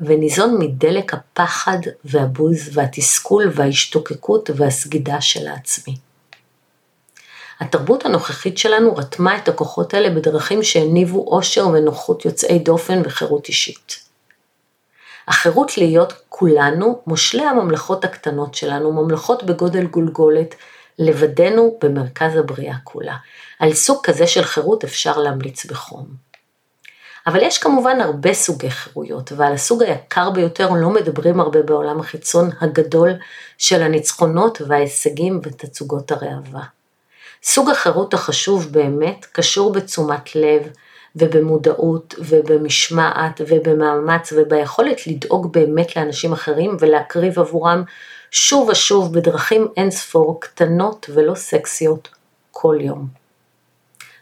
וניזון 0.00 0.56
מדלק 0.58 1.14
הפחד 1.14 1.78
והבוז 2.04 2.70
והתסכול 2.72 3.50
וההשתוקקות 3.54 4.50
והסגידה 4.56 5.20
של 5.20 5.46
העצמי. 5.46 5.96
התרבות 7.60 8.04
הנוכחית 8.04 8.58
שלנו 8.58 8.96
רתמה 8.96 9.36
את 9.36 9.48
הכוחות 9.48 9.94
האלה 9.94 10.10
בדרכים 10.10 10.62
שהניבו 10.62 11.20
עושר 11.20 11.68
ונוחות 11.68 12.24
יוצאי 12.24 12.58
דופן 12.58 13.02
וחירות 13.04 13.48
אישית. 13.48 14.06
החירות 15.28 15.78
להיות 15.78 16.12
כולנו 16.28 17.02
מושלי 17.06 17.42
הממלכות 17.42 18.04
הקטנות 18.04 18.54
שלנו, 18.54 18.92
ממלכות 18.92 19.44
בגודל 19.44 19.86
גולגולת, 19.86 20.54
לבדנו 20.98 21.78
במרכז 21.82 22.36
הבריאה 22.36 22.76
כולה. 22.84 23.16
על 23.58 23.74
סוג 23.74 24.06
כזה 24.06 24.26
של 24.26 24.44
חירות 24.44 24.84
אפשר 24.84 25.18
להמליץ 25.18 25.66
בחום. 25.66 26.06
אבל 27.26 27.42
יש 27.42 27.58
כמובן 27.58 28.00
הרבה 28.00 28.34
סוגי 28.34 28.70
חירויות, 28.70 29.32
ועל 29.32 29.52
הסוג 29.52 29.82
היקר 29.82 30.30
ביותר 30.30 30.70
לא 30.70 30.90
מדברים 30.90 31.40
הרבה 31.40 31.62
בעולם 31.62 32.00
החיצון 32.00 32.50
הגדול 32.60 33.12
של 33.58 33.82
הניצחונות 33.82 34.62
וההישגים 34.66 35.40
ותצוגות 35.42 36.12
הראווה. 36.12 36.62
סוג 37.42 37.70
החירות 37.70 38.14
החשוב 38.14 38.68
באמת 38.70 39.26
קשור 39.32 39.72
בתשומת 39.72 40.36
לב 40.36 40.62
ובמודעות 41.16 42.14
ובמשמעת 42.18 43.40
ובמאמץ 43.48 44.32
וביכולת 44.36 45.06
לדאוג 45.06 45.52
באמת 45.52 45.96
לאנשים 45.96 46.32
אחרים 46.32 46.76
ולהקריב 46.80 47.38
עבורם 47.38 47.82
שוב 48.30 48.68
ושוב 48.68 49.12
בדרכים 49.14 49.68
אין 49.76 49.90
ספור 49.90 50.40
קטנות 50.40 51.10
ולא 51.14 51.34
סקסיות 51.34 52.08
כל 52.50 52.76
יום. 52.80 53.06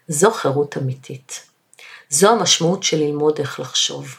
זו 0.09 0.31
חירות 0.31 0.77
אמיתית. 0.79 1.54
זו 2.09 2.31
המשמעות 2.31 2.83
של 2.83 2.97
ללמוד 2.97 3.39
איך 3.39 3.61
לחשוב. 3.61 4.19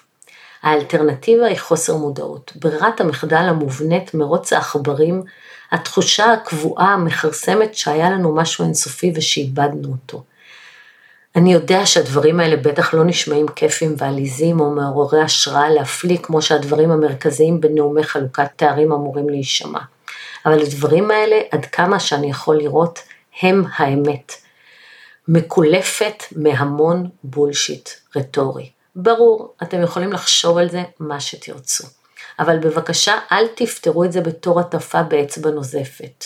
האלטרנטיבה 0.64 1.46
היא 1.46 1.60
חוסר 1.60 1.96
מודעות. 1.96 2.52
ברירת 2.56 3.02
המחדל 3.02 3.46
המובנית 3.50 4.14
מרוץ 4.14 4.54
העכברים, 4.54 5.24
התחושה 5.72 6.34
הקבועה 6.34 6.94
המכרסמת 6.94 7.76
שהיה 7.76 8.10
לנו 8.10 8.36
משהו 8.36 8.66
אינסופי 8.66 9.12
ושאיבדנו 9.16 9.92
אותו. 9.92 10.24
אני 11.36 11.54
יודע 11.54 11.86
שהדברים 11.86 12.40
האלה 12.40 12.56
בטח 12.56 12.94
לא 12.94 13.04
נשמעים 13.04 13.48
כיפים 13.48 13.96
ועליזים 13.98 14.60
או 14.60 14.72
מעוררי 14.72 15.22
השראה 15.22 15.70
להפליא 15.70 16.18
כמו 16.18 16.42
שהדברים 16.42 16.92
המרכזיים 16.92 17.62
בנאומי 17.62 18.04
חלוקת 18.04 18.48
תארים 18.56 18.92
אמורים 18.92 19.30
להישמע. 19.30 19.80
אבל 20.46 20.62
הדברים 20.62 21.12
האלה, 21.12 21.36
עד 21.52 21.66
כמה 21.66 22.00
שאני 22.00 22.30
יכול 22.30 22.58
לראות, 22.58 23.00
הם 23.42 23.64
האמת. 23.76 24.45
מקולפת 25.28 26.24
מהמון 26.36 27.10
בולשיט 27.24 27.90
רטורי. 28.16 28.70
ברור, 28.96 29.54
אתם 29.64 29.82
יכולים 29.82 30.14
לחשוב 30.14 30.58
על 30.58 30.70
זה 30.70 30.84
מה 31.00 31.20
שתרצו. 31.20 31.88
אבל 32.40 32.60
בבקשה 32.60 33.14
אל 33.32 33.48
תפתרו 33.56 34.04
את 34.04 34.12
זה 34.12 34.22
בתור 34.22 34.60
הטפה 34.60 35.04
באצבע 35.04 35.52
נוזפת. 35.52 36.26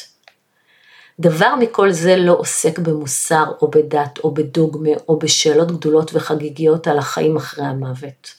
דבר 1.20 1.56
מכל 1.60 1.92
זה 1.92 2.16
לא 2.16 2.34
עוסק 2.40 2.80
במוסר 2.80 3.44
או 3.62 3.68
בדת 3.72 4.20
או 4.24 4.34
בדוגמה 4.34 4.90
או 5.10 5.20
בשאלות 5.20 5.72
גדולות 5.72 6.12
וחגיגיות 6.14 6.88
על 6.88 6.98
החיים 6.98 7.38
אחרי 7.38 7.66
המוות. 7.66 8.34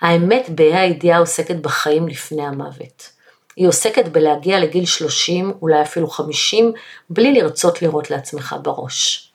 האמת 0.00 0.50
בה"א 0.50 0.76
הידיעה 0.76 1.18
עוסקת 1.18 1.56
בחיים 1.56 2.08
לפני 2.08 2.46
המוות. 2.46 3.08
היא 3.56 3.68
עוסקת 3.68 4.08
בלהגיע 4.08 4.60
לגיל 4.60 4.86
30, 4.86 5.52
אולי 5.62 5.82
אפילו 5.82 6.08
50, 6.08 6.72
בלי 7.10 7.32
לרצות 7.32 7.82
לראות 7.82 8.10
לעצמך 8.10 8.56
בראש. 8.62 9.29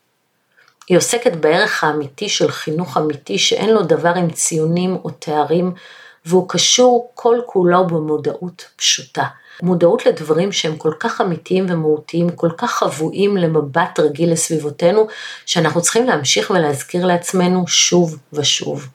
היא 0.88 0.98
עוסקת 0.98 1.36
בערך 1.36 1.84
האמיתי 1.84 2.30
של 2.30 2.52
חינוך 2.52 2.98
אמיתי 2.98 3.38
שאין 3.38 3.69
לו 3.69 3.82
דבר 3.82 4.13
עם 4.15 4.30
ציונים 4.30 4.98
או 5.04 5.10
תארים, 5.10 5.74
והוא 6.26 6.50
קשור 6.50 7.12
כל 7.13 7.39
כולו 7.45 7.88
במודעות 7.88 8.65
פשוטה. 8.76 9.24
מודעות 9.62 10.06
לדברים 10.06 10.52
שהם 10.52 10.78
כל 10.78 10.93
כך 11.00 11.21
אמיתיים 11.21 11.65
ומהותיים, 11.69 12.30
כל 12.30 12.50
כך 12.58 12.71
חבויים 12.71 13.38
למבט 13.38 14.00
רגיל 14.00 14.32
לסביבותינו, 14.32 15.08
שאנחנו 15.45 15.82
צריכים 15.82 16.06
להמשיך 16.06 16.50
ולהזכיר 16.50 17.06
לעצמנו 17.06 17.67
שוב 17.67 18.17
ושוב, 18.34 18.88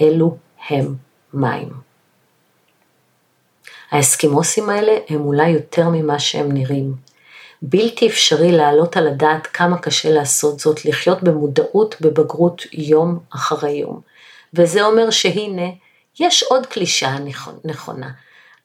אלו 0.00 0.36
הם 0.68 0.94
מים. 1.34 1.68
האסקימוסים 3.90 4.70
האלה 4.70 4.92
הם 5.08 5.20
אולי 5.20 5.48
יותר 5.48 5.88
ממה 5.88 6.18
שהם 6.18 6.52
נראים. 6.52 7.11
בלתי 7.62 8.08
אפשרי 8.08 8.52
להעלות 8.52 8.96
על 8.96 9.06
הדעת 9.06 9.46
כמה 9.46 9.78
קשה 9.78 10.10
לעשות 10.10 10.60
זאת, 10.60 10.84
לחיות 10.84 11.22
במודעות 11.22 11.96
בבגרות 12.00 12.62
יום 12.72 13.18
אחרי 13.30 13.70
יום. 13.70 14.00
וזה 14.54 14.82
אומר 14.82 15.10
שהנה, 15.10 15.68
יש 16.20 16.42
עוד 16.42 16.66
קלישאה 16.66 17.16
נכונה. 17.64 18.10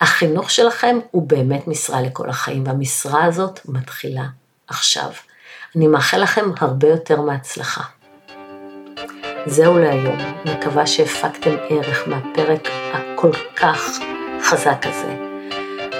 החינוך 0.02 0.52
שלכם 0.52 1.00
הוא 1.12 1.28
באמת 1.28 1.68
משרה 1.68 2.02
לכל 2.02 2.30
החיים, 2.30 2.68
והמשרה 2.68 3.26
הזאת 3.26 3.60
מתחילה 3.66 4.26
עכשיו. 4.68 5.10
אני 5.76 5.88
מאחל 5.88 6.18
לכם 6.18 6.52
הרבה 6.60 6.88
יותר 6.88 7.22
מהצלחה. 7.22 7.84
זהו 9.46 9.80
להיום, 9.80 10.18
מקווה 10.46 10.88
שהפקתם 10.88 11.56
ערך 11.70 12.08
מהפרק 12.08 12.68
הכל 12.94 13.32
כך 13.56 14.00
חזק 14.42 14.86
הזה. 14.86 15.27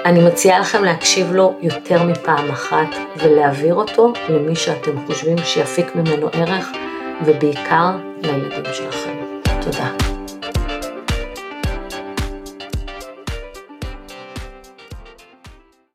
אני 0.08 0.24
מציעה 0.24 0.60
לכם 0.60 0.84
להקשיב 0.84 1.32
לו 1.32 1.54
יותר 1.62 2.04
מפעם 2.04 2.50
אחת 2.50 2.88
ולהעביר 3.18 3.76
אותו 3.76 4.14
למי 4.30 4.56
שאתם 4.56 4.92
חושבים 5.08 5.38
שיפיק 5.38 5.96
ממנו 5.96 6.30
ערך, 6.34 6.70
ובעיקר 7.26 7.92
לילדים 8.22 8.74
שלכם. 8.74 9.16
תודה. 9.62 10.07